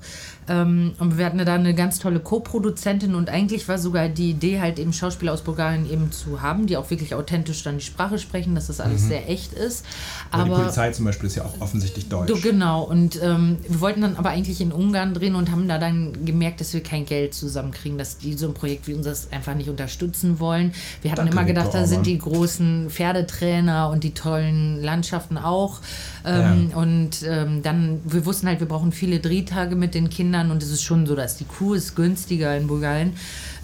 [0.48, 4.60] Ähm, und wir hatten da eine ganz tolle Co-Produzentin und eigentlich war sogar die Idee
[4.60, 8.18] halt eben Schauspieler aus Bulgarien eben zu haben, die auch wirklich authentisch dann die Sprache
[8.18, 9.84] sprechen, dass das alles sehr echt ist.
[10.30, 12.28] Weil die Aber Polizei zum Beispiel ist ja auch offensichtlich deutsch.
[12.28, 15.78] Du, genau, und ähm, wir wollten dann aber eigentlich in Ungarn drehen und haben da
[15.78, 19.54] dann gemerkt, dass wir kein Geld zusammenkriegen, dass die so ein Projekt wie unseres einfach
[19.54, 20.72] nicht unterstützen wollen.
[21.02, 25.80] Wir hatten Danke, immer gedacht, da sind die großen Pferdetrainer und die tollen Landschaften auch.
[26.24, 30.62] Ähm, Und ähm, dann, wir wussten halt, wir brauchen viele Drehtage mit den Kindern und
[30.62, 33.14] es ist schon so, dass die Crew ist günstiger in Bulgarien.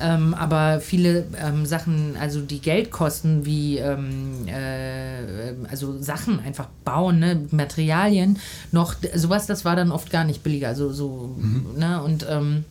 [0.00, 6.68] Ähm, aber viele ähm, Sachen, also die Geld kosten, wie ähm, äh, also Sachen einfach
[6.84, 8.38] bauen, ne, Materialien,
[8.72, 10.68] noch sowas, das war dann oft gar nicht billiger.
[10.68, 11.36] Also so,
[11.76, 12.64] ne, und ähm,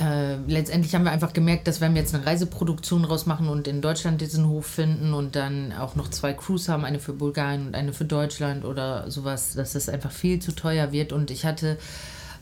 [0.00, 3.80] äh, letztendlich haben wir einfach gemerkt, dass wenn wir jetzt eine Reiseproduktion rausmachen und in
[3.80, 7.74] Deutschland diesen Hof finden und dann auch noch zwei Crews haben, eine für Bulgarien und
[7.76, 11.12] eine für Deutschland oder sowas, dass das einfach viel zu teuer wird.
[11.12, 11.78] Und ich hatte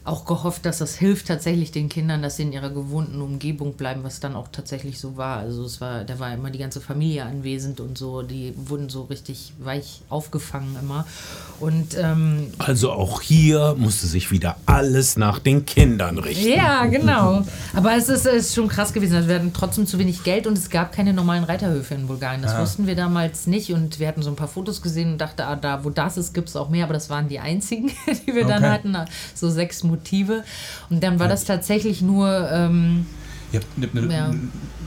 [0.05, 4.03] auch gehofft, dass das hilft tatsächlich den Kindern, dass sie in ihrer gewohnten Umgebung bleiben,
[4.03, 5.39] was dann auch tatsächlich so war.
[5.39, 9.03] Also es war, da war immer die ganze Familie anwesend und so, die wurden so
[9.03, 11.07] richtig weich aufgefangen immer.
[11.61, 16.49] Und ähm, Also auch hier musste sich wieder alles nach den Kindern richten.
[16.49, 17.45] ja, genau.
[17.75, 19.15] Aber es ist, ist schon krass gewesen.
[19.15, 22.43] Also wir hatten trotzdem zu wenig Geld und es gab keine normalen Reiterhöfe in Bulgarien.
[22.43, 25.43] Das wussten wir damals nicht und wir hatten so ein paar Fotos gesehen und dachten,
[25.43, 27.93] ah, da wo das ist, gibt es auch mehr, aber das waren die einzigen,
[28.27, 28.73] die wir dann Okay.
[28.73, 28.97] hatten.
[29.35, 30.45] So sechs Motive.
[30.91, 32.51] Und dann war das tatsächlich nur.
[32.51, 33.07] Ähm,
[33.53, 34.31] Ihr habt eine, Ja.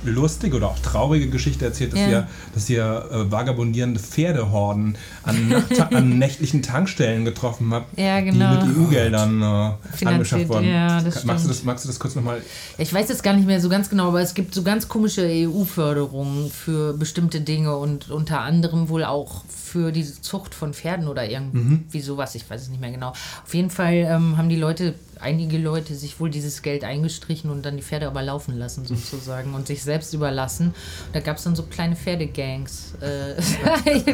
[0.06, 2.08] Lustige oder auch traurige Geschichte erzählt, dass Ja.
[2.10, 8.62] ihr, dass ihr äh, vagabundierende Pferdehorden an, an nächtlichen Tankstellen getroffen habt, Ja, genau.
[8.62, 10.68] die mit EU-Geldern äh, angeschafft wurden.
[10.68, 12.42] ja, das magst, du das, magst du das kurz nochmal?
[12.78, 15.28] Ich weiß jetzt gar nicht mehr so ganz genau, aber es gibt so ganz komische
[15.28, 21.30] EU-Förderungen für bestimmte Dinge und unter anderem wohl auch für die Zucht von Pferden oder
[21.30, 22.36] irgendwie sowas.
[22.36, 23.10] Ich weiß es nicht mehr genau.
[23.10, 24.96] Auf jeden Fall ähm, haben die Leute,
[25.26, 29.54] einige Leute, sich wohl dieses Geld eingestrichen und dann die Pferde aber laufen lassen sozusagen
[29.54, 30.74] und sich selbst überlassen.
[31.14, 32.94] Da gab es dann so kleine Pferdegangs.
[33.02, 33.42] Äh,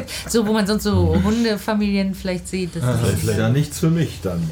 [0.28, 2.70] so, wo man sonst so Hundefamilien vielleicht sieht.
[2.74, 4.42] Das ist Vielleicht ja nichts für mich dann.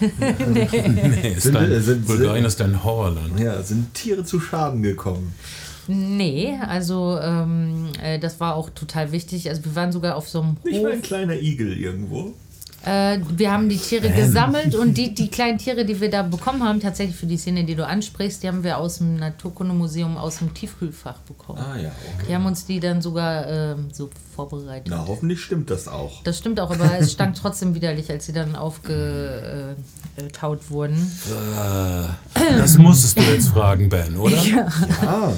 [0.46, 3.38] Nee, ist Sind- dein, sind- Bulgarien ist dein Horrorland.
[3.38, 5.34] Ja, sind Tiere zu Schaden gekommen.
[5.88, 9.48] Nee, also ähm, äh, das war auch total wichtig.
[9.48, 11.02] Also wir waren sogar auf so einem Nicht mal ein Hof.
[11.06, 12.34] kleiner Igel irgendwo.
[12.86, 16.62] Äh, wir haben die Tiere gesammelt und die, die kleinen Tiere, die wir da bekommen
[16.62, 20.38] haben, tatsächlich für die Szene, die du ansprichst, die haben wir aus dem Naturkundemuseum aus
[20.38, 21.58] dem Tiefkühlfach bekommen.
[21.58, 22.26] Ah ja, okay.
[22.28, 24.86] Die haben uns die dann sogar ähm, so vorbereitet.
[24.88, 26.22] Na, hoffentlich stimmt das auch.
[26.22, 29.76] Das stimmt auch, aber es stank trotzdem widerlich, als sie dann aufgetaut
[30.70, 31.10] wurden.
[32.58, 34.36] Das musstest du jetzt fragen, Ben, oder?
[35.02, 35.32] Ah,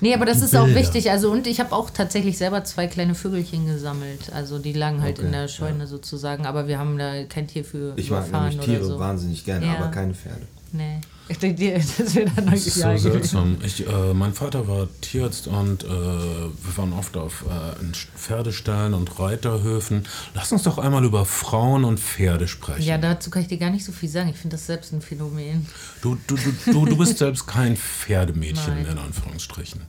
[0.00, 1.10] Nee, aber das ist auch wichtig.
[1.10, 4.32] Also und ich habe auch tatsächlich selber zwei kleine Vögelchen gesammelt.
[4.32, 7.64] Also die lagen halt Okay, in der Scheune sozusagen, aber wir haben da kein Tier
[7.64, 8.98] für ich mag überfahren nämlich oder Tiere so.
[8.98, 9.76] wahnsinnig gerne, Ja.
[9.78, 10.42] aber keine Pferde.
[10.72, 11.00] Nee.
[11.28, 13.58] Ich denke, das wird dann Das ist so seltsam.
[13.64, 18.94] Ich, äh, mein Vater war Tierarzt und äh, wir waren oft auf äh, in Pferdestallen
[18.94, 20.06] und Reiterhöfen.
[20.34, 22.82] Lass uns doch einmal über Frauen und Pferde sprechen.
[22.82, 24.30] Ja, dazu kann ich dir gar nicht so viel sagen.
[24.30, 25.66] Ich finde das selbst ein Phänomen.
[26.00, 28.86] Du, du, du, du, du bist selbst kein Pferdemädchen, Nein.
[28.86, 29.82] in Anführungsstrichen.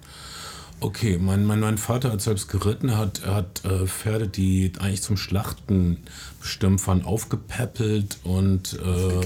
[0.82, 5.02] Okay, mein, mein, mein Vater hat selbst geritten, er hat, hat äh, Pferde, die eigentlich
[5.02, 5.98] zum Schlachten
[6.40, 9.26] bestimmt waren, aufgepäppelt und, äh,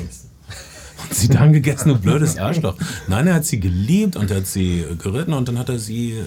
[1.01, 2.75] und sie dann gegessen, du blödes Arschloch.
[3.07, 5.79] Nein, er hat sie geliebt und er hat sie äh, geritten und dann hat er
[5.79, 6.23] sie äh,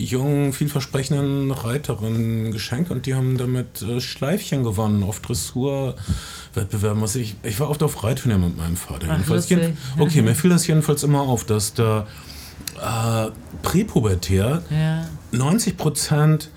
[0.00, 7.02] jungen, vielversprechenden Reiterinnen geschenkt und die haben damit äh, Schleifchen gewonnen auf Dressurwettbewerben.
[7.02, 9.06] Was ich, ich war oft auf Reitturnier mit meinem Vater.
[9.10, 9.58] Ach, lustig.
[9.98, 12.06] Okay, mir fiel das jedenfalls immer auf, dass da
[12.76, 13.30] äh,
[13.62, 15.08] präpubertär Ja.
[15.32, 16.50] 90 Prozent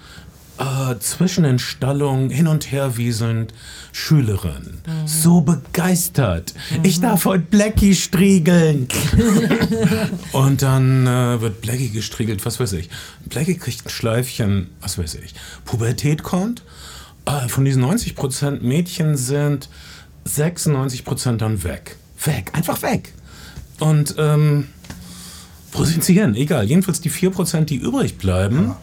[0.58, 3.54] äh, zwischen den Stallungen hin und her wieselnd
[3.92, 4.82] Schülerinnen.
[5.06, 6.54] So begeistert.
[6.84, 8.88] Ich darf heute Blackie striegeln.
[10.32, 12.90] und dann äh, wird Blackie gestriegelt, was weiß ich.
[13.26, 15.34] Blackie kriegt ein Schleifchen, was weiß ich.
[15.66, 16.64] Pubertät kommt.
[17.26, 19.70] Äh, von diesen 90 Prozent Mädchen sind
[20.26, 21.98] 96 Prozent dann weg.
[22.24, 23.14] Weg, einfach weg.
[23.80, 24.68] Und ähm,
[25.72, 26.36] wo sind sie hin?
[26.36, 26.66] Egal.
[26.66, 28.76] Jedenfalls die 4%, die übrig bleiben,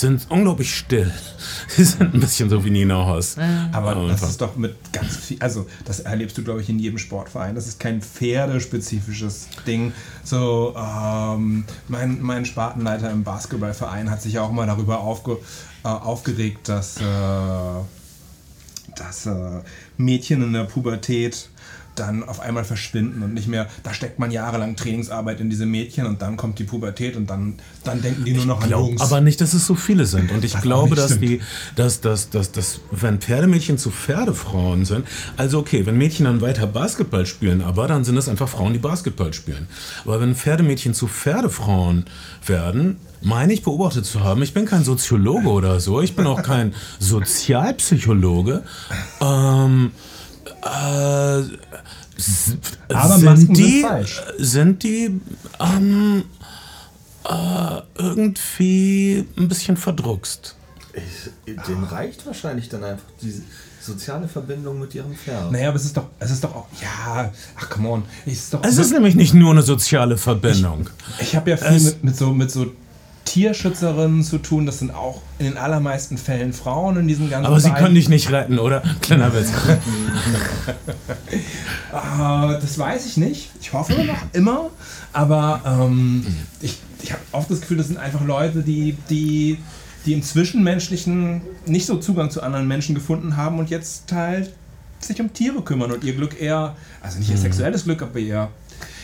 [0.00, 1.12] sind unglaublich still.
[1.68, 3.36] Sie sind ein bisschen so wie Nina Hoss.
[3.72, 4.28] Aber das Einfach.
[4.28, 7.54] ist doch mit ganz viel, also das erlebst du, glaube ich, in jedem Sportverein.
[7.54, 9.92] Das ist kein pferdespezifisches Ding.
[10.24, 15.38] So, ähm, mein, mein Spartenleiter im Basketballverein hat sich ja auch mal darüber aufge,
[15.84, 17.04] äh, aufgeregt, dass, äh,
[18.96, 19.62] dass äh,
[19.96, 21.48] Mädchen in der Pubertät
[21.98, 26.06] dann auf einmal verschwinden und nicht mehr, da steckt man jahrelang Trainingsarbeit in diese Mädchen
[26.06, 29.00] und dann kommt die Pubertät und dann, dann denken die nur noch an glaub, Jungs.
[29.00, 30.30] aber nicht, dass es so viele sind.
[30.30, 31.22] Und ich auch glaube, dass stimmt.
[31.22, 31.40] die,
[31.76, 36.66] dass, dass, dass, dass, wenn Pferdemädchen zu Pferdefrauen sind, also okay, wenn Mädchen dann weiter
[36.66, 39.68] Basketball spielen, aber dann sind es einfach Frauen, die Basketball spielen.
[40.04, 42.04] Aber wenn Pferdemädchen zu Pferdefrauen
[42.46, 46.42] werden, meine ich beobachtet zu haben, ich bin kein Soziologe oder so, ich bin auch
[46.42, 48.62] kein Sozialpsychologe,
[49.20, 49.90] ähm,
[50.62, 50.66] äh,
[52.94, 54.22] Aber Masken sind die, falsch.
[54.38, 55.20] sind die
[55.60, 56.24] ähm,
[57.28, 60.56] äh, irgendwie ein bisschen verdruckst.
[60.94, 61.30] Ich,
[61.68, 63.42] denen reicht wahrscheinlich dann einfach diese
[63.80, 65.52] soziale Verbindung mit ihrem Pferd.
[65.52, 68.54] Naja, aber es ist doch, es ist doch auch, ja, ach come on, es ist
[68.54, 70.90] doch, Es ist nämlich nicht nur eine soziale Verbindung.
[71.20, 72.66] ich habe ja viel mit, mit so, mit so
[73.28, 77.60] Tierschützerinnen zu tun, das sind auch in den allermeisten Fällen Frauen in diesen ganzen Aber
[77.60, 77.84] sie Vereinen.
[77.84, 78.82] können dich nicht retten, oder?
[79.02, 79.50] Kleiner Witz.
[81.92, 83.50] Äh, das weiß ich nicht.
[83.60, 84.70] Ich hoffe noch immer.
[85.12, 86.26] Aber ähm,
[86.60, 89.58] ich, ich habe oft das Gefühl, das sind einfach Leute, die, die,
[90.06, 94.52] die im Zwischenmenschlichen nicht so Zugang zu anderen Menschen gefunden haben und jetzt halt
[95.00, 98.48] sich um Tiere kümmern und ihr Glück eher, also nicht ihr sexuelles Glück, aber ihr,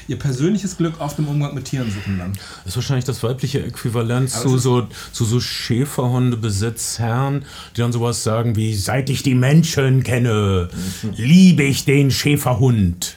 [0.09, 2.33] ihr persönliches Glück auf dem Umgang mit Tieren suchen dann.
[2.65, 7.45] Das ist wahrscheinlich das weibliche Äquivalent zu so, zu so Schäferhundebesitzherren,
[7.77, 10.69] die dann sowas sagen wie, seit ich die Menschen kenne,
[11.17, 13.17] liebe ich den Schäferhund.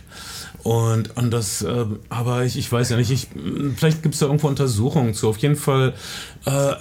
[0.68, 3.30] Und, und das, äh, aber ich, ich weiß ja nicht, ich,
[3.78, 5.30] vielleicht gibt es da irgendwo Untersuchungen zu.
[5.30, 5.94] Auf jeden Fall,
[6.46, 6.74] äh,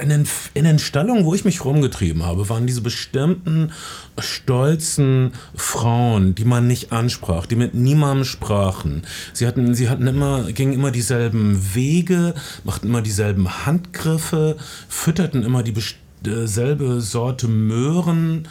[0.00, 3.72] in, den, in den Stallungen, wo ich mich rumgetrieben habe, waren diese bestimmten
[4.18, 9.02] stolzen Frauen, die man nicht ansprach, die mit niemandem sprachen.
[9.34, 12.32] Sie hatten, sie hatten immer, gingen immer dieselben Wege,
[12.64, 14.56] machten immer dieselben Handgriffe,
[14.88, 18.48] fütterten immer dieselbe Sorte Möhren.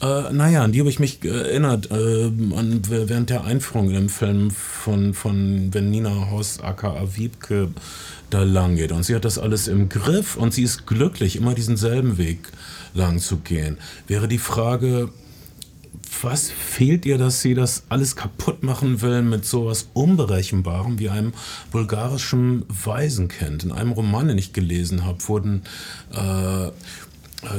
[0.00, 4.08] Äh, naja, an die habe ich mich erinnert, äh, an, während der Einführung in dem
[4.08, 7.68] Film von, von wenn Nina Hoss aka Wiebke
[8.30, 8.92] da lang geht.
[8.92, 12.48] Und sie hat das alles im Griff und sie ist glücklich, immer diesen selben Weg
[12.94, 13.76] lang zu gehen.
[14.06, 15.10] Wäre die Frage,
[16.22, 21.32] was fehlt ihr, dass sie das alles kaputt machen will mit sowas Unberechenbarem wie einem
[21.72, 23.64] bulgarischen Waisenkind?
[23.64, 25.62] In einem Roman, den ich gelesen habe, wurden
[26.12, 26.70] äh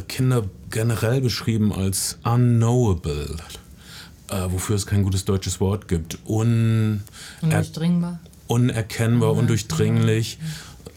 [0.08, 3.36] Kinder generell beschrieben als unknowable,
[4.30, 6.20] äh, wofür es kein gutes deutsches Wort gibt.
[6.28, 7.04] Un
[7.42, 8.20] Undurchdringbar.
[8.48, 9.40] Unerkennbar, mhm.
[9.40, 10.38] undurchdringlich.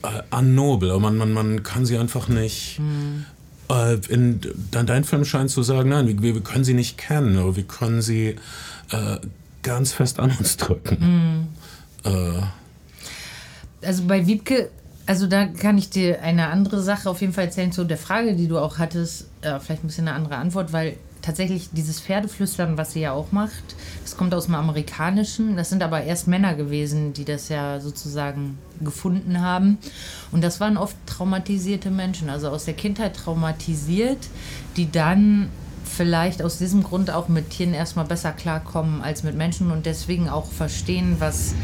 [0.03, 0.99] Äh, unknowable.
[0.99, 2.78] Man, man, man kann sie einfach nicht.
[2.78, 3.24] Mhm.
[3.70, 7.57] Äh, in, dein Film scheint zu sagen, nein, wir, wir können sie nicht kennen, aber
[7.57, 8.37] wir können sie
[8.91, 9.16] äh,
[9.62, 11.49] ganz fest an uns drücken.
[12.05, 12.11] Mhm.
[12.11, 12.43] Äh.
[13.87, 14.70] Also bei Wiebke
[15.07, 18.35] also da kann ich dir eine andere Sache auf jeden Fall erzählen zu der Frage,
[18.35, 19.27] die du auch hattest.
[19.43, 23.33] Äh, vielleicht ein bisschen eine andere Antwort, weil tatsächlich dieses Pferdeflüstern, was sie ja auch
[23.33, 25.57] macht, das kommt aus dem Amerikanischen.
[25.57, 29.79] Das sind aber erst Männer gewesen, die das ja sozusagen gefunden haben.
[30.33, 34.19] Und das waren oft traumatisierte Menschen, also aus der Kindheit traumatisiert,
[34.77, 35.49] die dann
[35.85, 40.29] vielleicht aus diesem Grund auch mit Tieren erstmal besser klarkommen als mit Menschen und deswegen
[40.29, 41.55] auch verstehen, was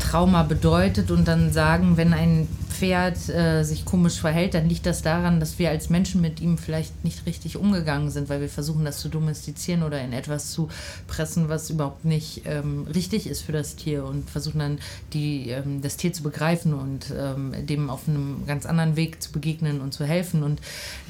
[0.00, 5.02] Trauma bedeutet und dann sagen, wenn ein Pferd äh, sich komisch verhält, dann liegt das
[5.02, 8.84] daran, dass wir als Menschen mit ihm vielleicht nicht richtig umgegangen sind, weil wir versuchen,
[8.84, 10.68] das zu domestizieren oder in etwas zu
[11.06, 14.78] pressen, was überhaupt nicht ähm, richtig ist für das Tier und versuchen dann
[15.12, 19.30] die, ähm, das Tier zu begreifen und ähm, dem auf einem ganz anderen Weg zu
[19.30, 20.42] begegnen und zu helfen.
[20.42, 20.60] Und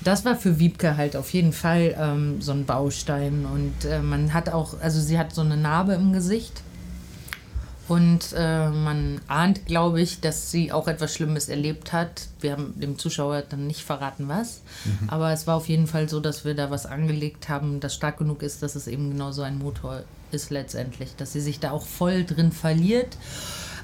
[0.05, 3.47] das war für Wiebke halt auf jeden Fall ähm, so ein Baustein.
[3.47, 6.63] Und äh, man hat auch, also sie hat so eine Narbe im Gesicht
[7.87, 12.29] und äh, man ahnt, glaube ich, dass sie auch etwas Schlimmes erlebt hat.
[12.41, 14.63] Wir haben dem Zuschauer dann nicht verraten, was.
[14.85, 15.11] Mhm.
[15.11, 18.19] Aber es war auf jeden Fall so, dass wir da was angelegt haben, das stark
[18.19, 21.15] genug ist, dass es eben genau so ein Motor ist letztendlich.
[21.17, 23.19] Dass sie sich da auch voll drin verliert.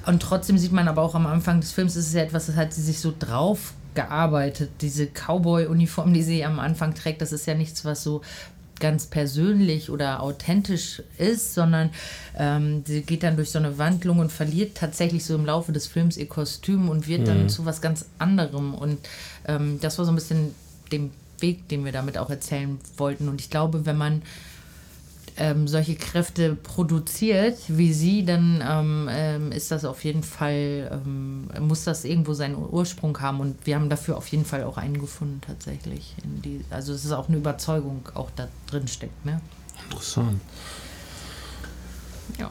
[0.07, 2.57] Und trotzdem sieht man aber auch am Anfang des Films, ist es ja etwas, das
[2.57, 4.70] hat sie sich so drauf gearbeitet.
[4.80, 8.22] Diese Cowboy-Uniform, die sie am Anfang trägt, das ist ja nichts, was so
[8.80, 11.90] ganz persönlich oder authentisch ist, sondern
[12.36, 15.86] ähm, sie geht dann durch so eine Wandlung und verliert tatsächlich so im Laufe des
[15.86, 17.26] Films ihr Kostüm und wird mhm.
[17.26, 18.74] dann zu was ganz anderem.
[18.74, 18.98] Und
[19.46, 20.54] ähm, das war so ein bisschen
[20.90, 23.28] dem Weg, den wir damit auch erzählen wollten.
[23.28, 24.22] Und ich glaube, wenn man
[25.41, 31.49] ähm, solche Kräfte produziert wie sie, dann ähm, ähm, ist das auf jeden Fall, ähm,
[31.61, 33.41] muss das irgendwo seinen Ursprung haben.
[33.41, 36.14] Und wir haben dafür auf jeden Fall auch einen gefunden tatsächlich.
[36.22, 39.24] Die, also es ist auch eine Überzeugung, auch da drin steckt.
[39.24, 39.41] Ne?
[39.88, 40.41] Interessant.
[42.38, 42.51] Ja.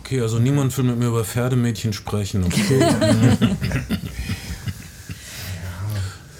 [0.00, 2.42] Okay, also niemand will mit mir über Pferdemädchen sprechen.
[2.42, 2.80] Okay.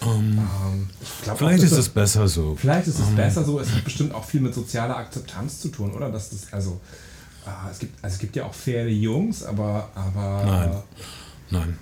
[0.06, 0.90] Um, ähm,
[1.22, 2.56] glaub, vielleicht ist es besser so.
[2.56, 3.58] Vielleicht ist es um, besser so.
[3.58, 6.10] Es hat bestimmt auch viel mit sozialer Akzeptanz zu tun, oder?
[6.10, 6.80] Dass das, also,
[7.44, 10.44] äh, es, gibt, also es gibt ja auch Pferdejungs, aber, aber.
[10.44, 10.70] Nein.
[11.50, 11.78] Nein.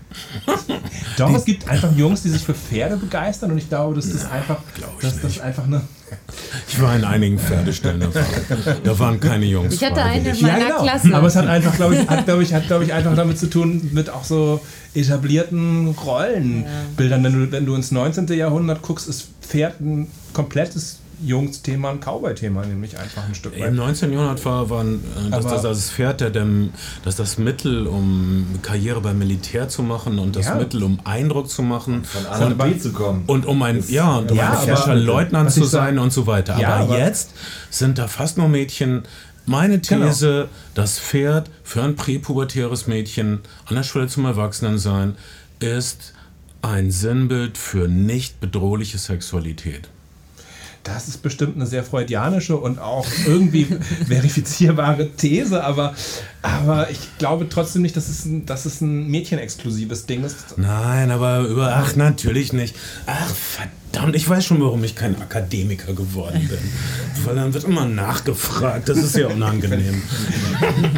[1.17, 4.13] Doch, die, es gibt einfach Jungs, die sich für Pferde begeistern und ich glaube, dass
[4.13, 4.59] das einfach,
[5.01, 5.83] dass das einfach eine.
[6.69, 8.25] Ich war in einigen Pferdestellen dabei.
[8.85, 9.75] Da waren keine Jungs.
[9.75, 10.83] Ich hatte einen in meiner ja, genau.
[10.83, 11.15] Klasse.
[11.15, 13.49] Aber es hat einfach, glaube ich, hat, glaube ich, hat, glaube ich, einfach damit zu
[13.49, 14.61] tun, mit auch so
[14.95, 17.25] etablierten Rollenbildern.
[17.25, 17.33] Ja.
[17.33, 18.29] Wenn, du, wenn du ins 19.
[18.29, 23.69] Jahrhundert guckst, ist Pferd ein komplettes Jungsthema ein Cowboy-Thema, nämlich einfach ein Stück weit.
[23.69, 24.13] Im 19.
[24.13, 24.99] Jahrhundert war, war äh,
[25.31, 26.71] das, das, das Pferd der dem,
[27.05, 30.55] das das Mittel, um Karriere beim Militär zu machen und das ja.
[30.57, 32.05] Mittel, um Eindruck zu machen.
[32.05, 33.25] Von A nach B zu kommen.
[33.27, 36.59] Und um ein, ja, und um ja, ein fescher Leutnant zu sein und so weiter.
[36.59, 37.33] Ja, aber, aber, jetzt
[37.71, 39.03] sind da fast nur Mädchen.
[39.47, 40.07] Meine genau.
[40.07, 40.49] These, genau.
[40.75, 45.17] das Pferd für ein präpubertäres Mädchen an der Schule zum Erwachsenensein
[45.61, 46.15] ist
[46.63, 49.91] ein Sinnbild für nicht bedrohliche Sexualität
[50.85, 53.65] das ist bestimmt eine sehr freudianische und auch irgendwie
[54.07, 55.95] verifizierbare These, aber,
[56.43, 60.59] aber ich glaube trotzdem nicht, dass es ein, dass es ein mädchenexklusives Ding ist.
[60.59, 61.75] Nein, aber über.
[61.75, 62.77] Ach, natürlich nicht.
[63.07, 66.59] Ach, verdammt, ich weiß schon, warum ich kein Akademiker geworden bin.
[67.25, 68.89] Weil dann wird immer nachgefragt.
[68.89, 70.03] Das ist ja unangenehm.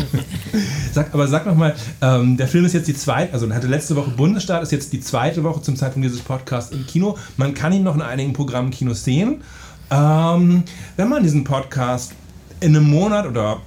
[0.93, 4.11] sag, aber sag nochmal, ähm, der Film ist jetzt die zweite, also hatte letzte Woche
[4.11, 7.17] Bundesstaat, ist jetzt die zweite Woche zum Zeitpunkt dieses Podcasts im Kino.
[7.37, 9.43] Man kann ihn noch in einigen Programmen Kinos sehen.
[9.91, 10.65] Ähm,
[10.97, 12.13] wenn man diesen Podcast
[12.61, 13.61] in einem Monat oder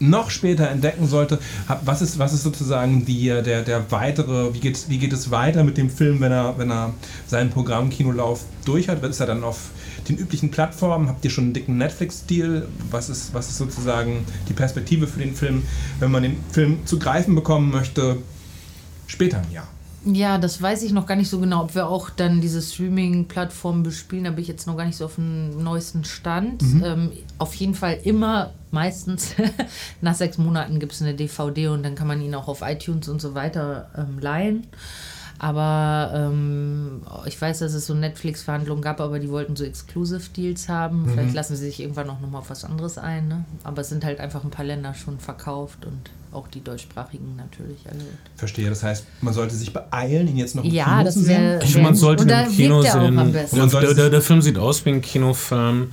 [0.00, 1.38] noch später entdecken sollte,
[1.84, 5.30] was ist, was ist sozusagen die, äh, der, der weitere, wie geht, wie geht es
[5.30, 6.94] weiter mit dem Film, wenn er, wenn er
[7.26, 9.02] seinen Programmkinolauf durch hat?
[9.04, 9.70] Ist er dann auf
[10.08, 11.08] den üblichen Plattformen?
[11.08, 12.68] Habt ihr schon einen dicken Netflix-Deal?
[12.90, 15.62] Was ist, was ist sozusagen die Perspektive für den Film,
[16.00, 18.18] wenn man den Film zu greifen bekommen möchte,
[19.06, 19.68] später im Jahr?
[20.10, 23.82] Ja, das weiß ich noch gar nicht so genau, ob wir auch dann diese Streaming-Plattformen
[23.82, 24.24] bespielen.
[24.24, 26.62] Da bin ich jetzt noch gar nicht so auf dem neuesten Stand.
[26.82, 29.34] Ähm, auf jeden Fall immer, meistens
[30.00, 33.08] nach sechs Monaten gibt es eine DVD und dann kann man ihn auch auf iTunes
[33.08, 34.66] und so weiter ähm, leihen.
[35.38, 41.08] Aber ähm, ich weiß, dass es so Netflix-Verhandlungen gab, aber die wollten so Exclusive-Deals haben.
[41.08, 43.28] Vielleicht lassen sie sich irgendwann auch nochmal auf was anderes ein.
[43.28, 43.44] Ne?
[43.62, 47.78] Aber es sind halt einfach ein paar Länder schon verkauft und auch die deutschsprachigen natürlich.
[47.88, 48.04] Also
[48.36, 51.20] Verstehe, das heißt, man sollte sich beeilen, ihn jetzt noch im ja, Kino das zu
[51.20, 51.40] sehen?
[51.40, 51.62] wäre.
[51.62, 53.70] Ich finde, man sollte da im Kino er sehen.
[53.70, 55.92] der, der, der Film sieht aus wie ein Kinofilm.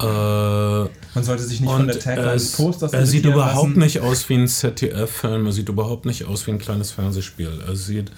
[0.00, 0.90] Äh, Man
[1.22, 3.80] sollte sich nicht von der Tagline des es, Posters er sieht überhaupt lassen.
[3.80, 7.62] nicht aus wie ein ZDF-Film, er sieht überhaupt nicht aus wie ein kleines Fernsehspiel.
[7.66, 8.12] Er sieht,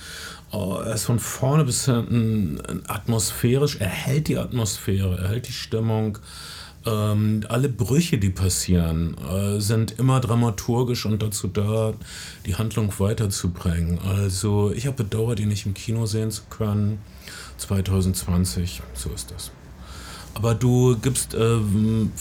[0.51, 5.53] oh, er ist von vorne bis hinten atmosphärisch, er hält die Atmosphäre, er hält die
[5.53, 6.19] Stimmung.
[6.87, 11.93] Ähm, alle Brüche, die passieren, äh, sind immer dramaturgisch und dazu da,
[12.47, 13.99] die Handlung weiterzubringen.
[14.01, 16.99] Also ich habe bedauert, ihn nicht im Kino sehen zu können.
[17.59, 19.51] 2020, so ist das.
[20.39, 22.13] Aber du gibst, ähm,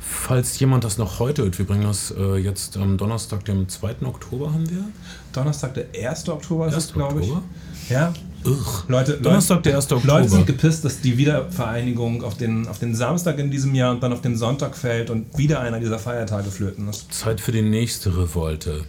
[0.00, 4.02] falls jemand das noch heute hört, wir bringen das äh, jetzt am Donnerstag, dem 2.
[4.04, 4.84] Oktober haben wir.
[5.32, 6.28] Donnerstag, der 1.
[6.28, 6.92] Oktober ist es, 1.
[6.92, 7.30] glaube ich.
[7.88, 8.12] Ja.
[8.44, 8.84] Ugh.
[8.88, 9.84] Leute, Donnerstag, der 1.
[9.88, 10.18] Leute, Oktober.
[10.18, 14.02] Leute sind gepisst, dass die Wiedervereinigung auf den, auf den Samstag in diesem Jahr und
[14.02, 17.10] dann auf den Sonntag fällt und wieder einer dieser Feiertage flöten ist.
[17.14, 18.84] Zeit für die nächste Revolte.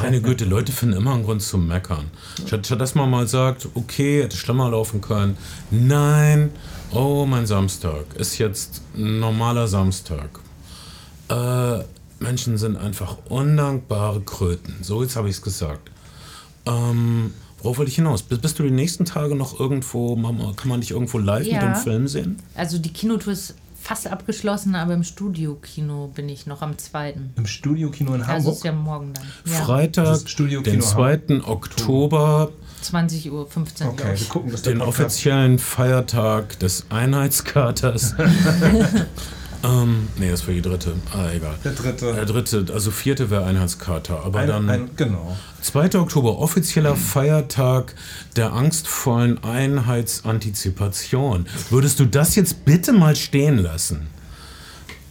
[0.00, 2.04] Meine Güte, Leute finden immer einen Grund zum Meckern.
[2.46, 5.36] Statt, statt dass man mal sagt, okay, hätte schlimmer laufen können.
[5.72, 6.50] Nein,
[6.92, 10.28] oh, mein Samstag ist jetzt ein normaler Samstag.
[11.28, 11.84] Äh,
[12.20, 14.76] Menschen sind einfach undankbare Kröten.
[14.82, 15.90] So, jetzt habe ich es gesagt.
[16.66, 17.32] Ähm,
[17.62, 18.22] worauf wollte ich hinaus?
[18.22, 21.52] Bist, bist du die nächsten Tage noch irgendwo, Mama, kann man dich irgendwo live mit
[21.52, 21.60] Ja.
[21.72, 22.38] dem Film sehen?
[22.54, 27.14] Also die Kinotour ist fast abgeschlossen, aber im Studiokino bin ich noch am 2.
[27.36, 28.54] Im Studiokino in Also Hamburg.
[28.56, 29.24] ist ja morgen dann.
[29.46, 29.60] Ja.
[29.64, 31.42] Freitag, Studio den Kino 2.
[31.46, 32.50] Oktober,
[32.82, 33.92] 20 Uhr, 15 Uhr.
[33.92, 38.14] okay, wir gucken, der den offiziellen Feiertag des Einheitskaters.
[39.64, 40.94] ähm, nee, das war die dritte.
[41.12, 41.54] Ah, egal.
[41.64, 42.12] Der dritte.
[42.14, 44.24] Der dritte, also vierte wäre Einheitskater.
[44.24, 45.36] Aber Ein, dann ein, genau.
[45.62, 45.98] 2.
[45.98, 47.94] Oktober, offizieller Feiertag
[48.36, 51.46] der angstvollen Einheitsantizipation.
[51.70, 54.06] Würdest du das jetzt bitte mal stehen lassen?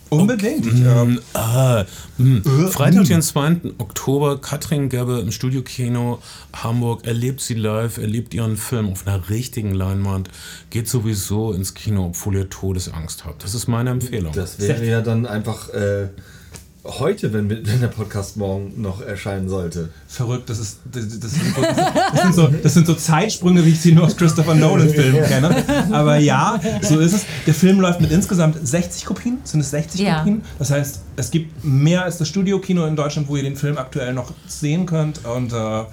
[0.09, 0.65] Unbedingt.
[0.65, 1.85] Ich, ähm, Mm, ah,
[2.17, 2.37] mm.
[2.37, 3.07] Äh, Freitag, mm.
[3.07, 3.61] den 2.
[3.77, 6.19] Oktober, Katrin Gebbe im Studiokino
[6.53, 10.29] Hamburg erlebt sie live, erlebt ihren Film auf einer richtigen Leinwand,
[10.69, 13.43] geht sowieso ins Kino, obwohl ihr Todesangst habt.
[13.43, 14.33] Das ist meine Empfehlung.
[14.33, 16.09] Das wäre ja dann einfach äh,
[16.87, 19.89] heute, wenn, wenn der Podcast morgen noch erscheinen sollte.
[20.07, 23.69] verrückt, das, ist, das, das, sind so, das, sind so, das sind so Zeitsprünge, wie
[23.69, 25.63] ich sie nur aus Christopher Nolan-Filmen kenne.
[25.91, 27.25] Aber ja, so ist es.
[27.45, 29.39] Der Film läuft mit insgesamt 60 Kopien.
[29.43, 30.19] Sind es 60 Ja.
[30.19, 30.41] Kopien?
[30.59, 34.13] Das heißt, es gibt mehr als das Studiokino in Deutschland, wo ihr den Film aktuell
[34.13, 35.25] noch sehen könnt.
[35.25, 35.83] Und äh,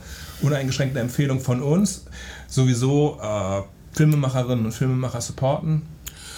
[0.42, 2.05] uneingeschränkte Empfehlung von uns.
[2.49, 5.82] Sowieso äh, Filmemacherinnen und Filmemacher supporten.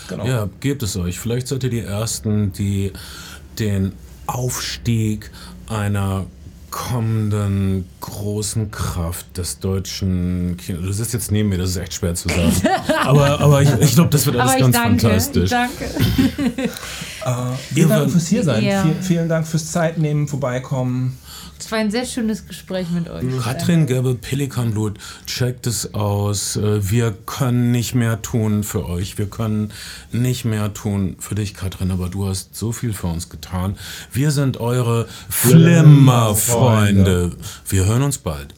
[0.09, 0.27] Genau.
[0.27, 1.19] Ja, gebt es euch.
[1.19, 2.93] Vielleicht seid ihr die Ersten, die
[3.59, 3.93] den
[4.27, 5.31] Aufstieg
[5.69, 6.27] einer
[6.71, 10.83] kommenden großen Kraft des deutschen Kinos.
[10.85, 12.53] Du sitzt jetzt neben mir, das ist echt schwer zu sagen.
[13.03, 15.45] aber aber ich, ich glaube, das wird alles Aber ich ganz danke, fantastisch.
[15.45, 15.85] ich danke.
[17.25, 18.63] Äh, vielen Dank fürs Hiersein.
[18.63, 18.83] Ja.
[18.83, 21.19] Vielen, vielen Dank fürs Zeitnehmen, vorbeikommen.
[21.59, 23.25] Es war ein sehr schönes Gespräch mit euch.
[23.43, 26.57] Katrin Gerbe, Pelikanblut, checkt es aus.
[26.57, 29.19] Äh, Wir können nicht mehr tun für euch.
[29.19, 29.73] Wir können
[30.13, 33.77] nicht mehr tun für dich, Katrin, aber du hast so viel für uns getan.
[34.13, 37.33] Wir sind eure Flimmerfreunde.
[37.69, 38.55] Wir hören uns bald.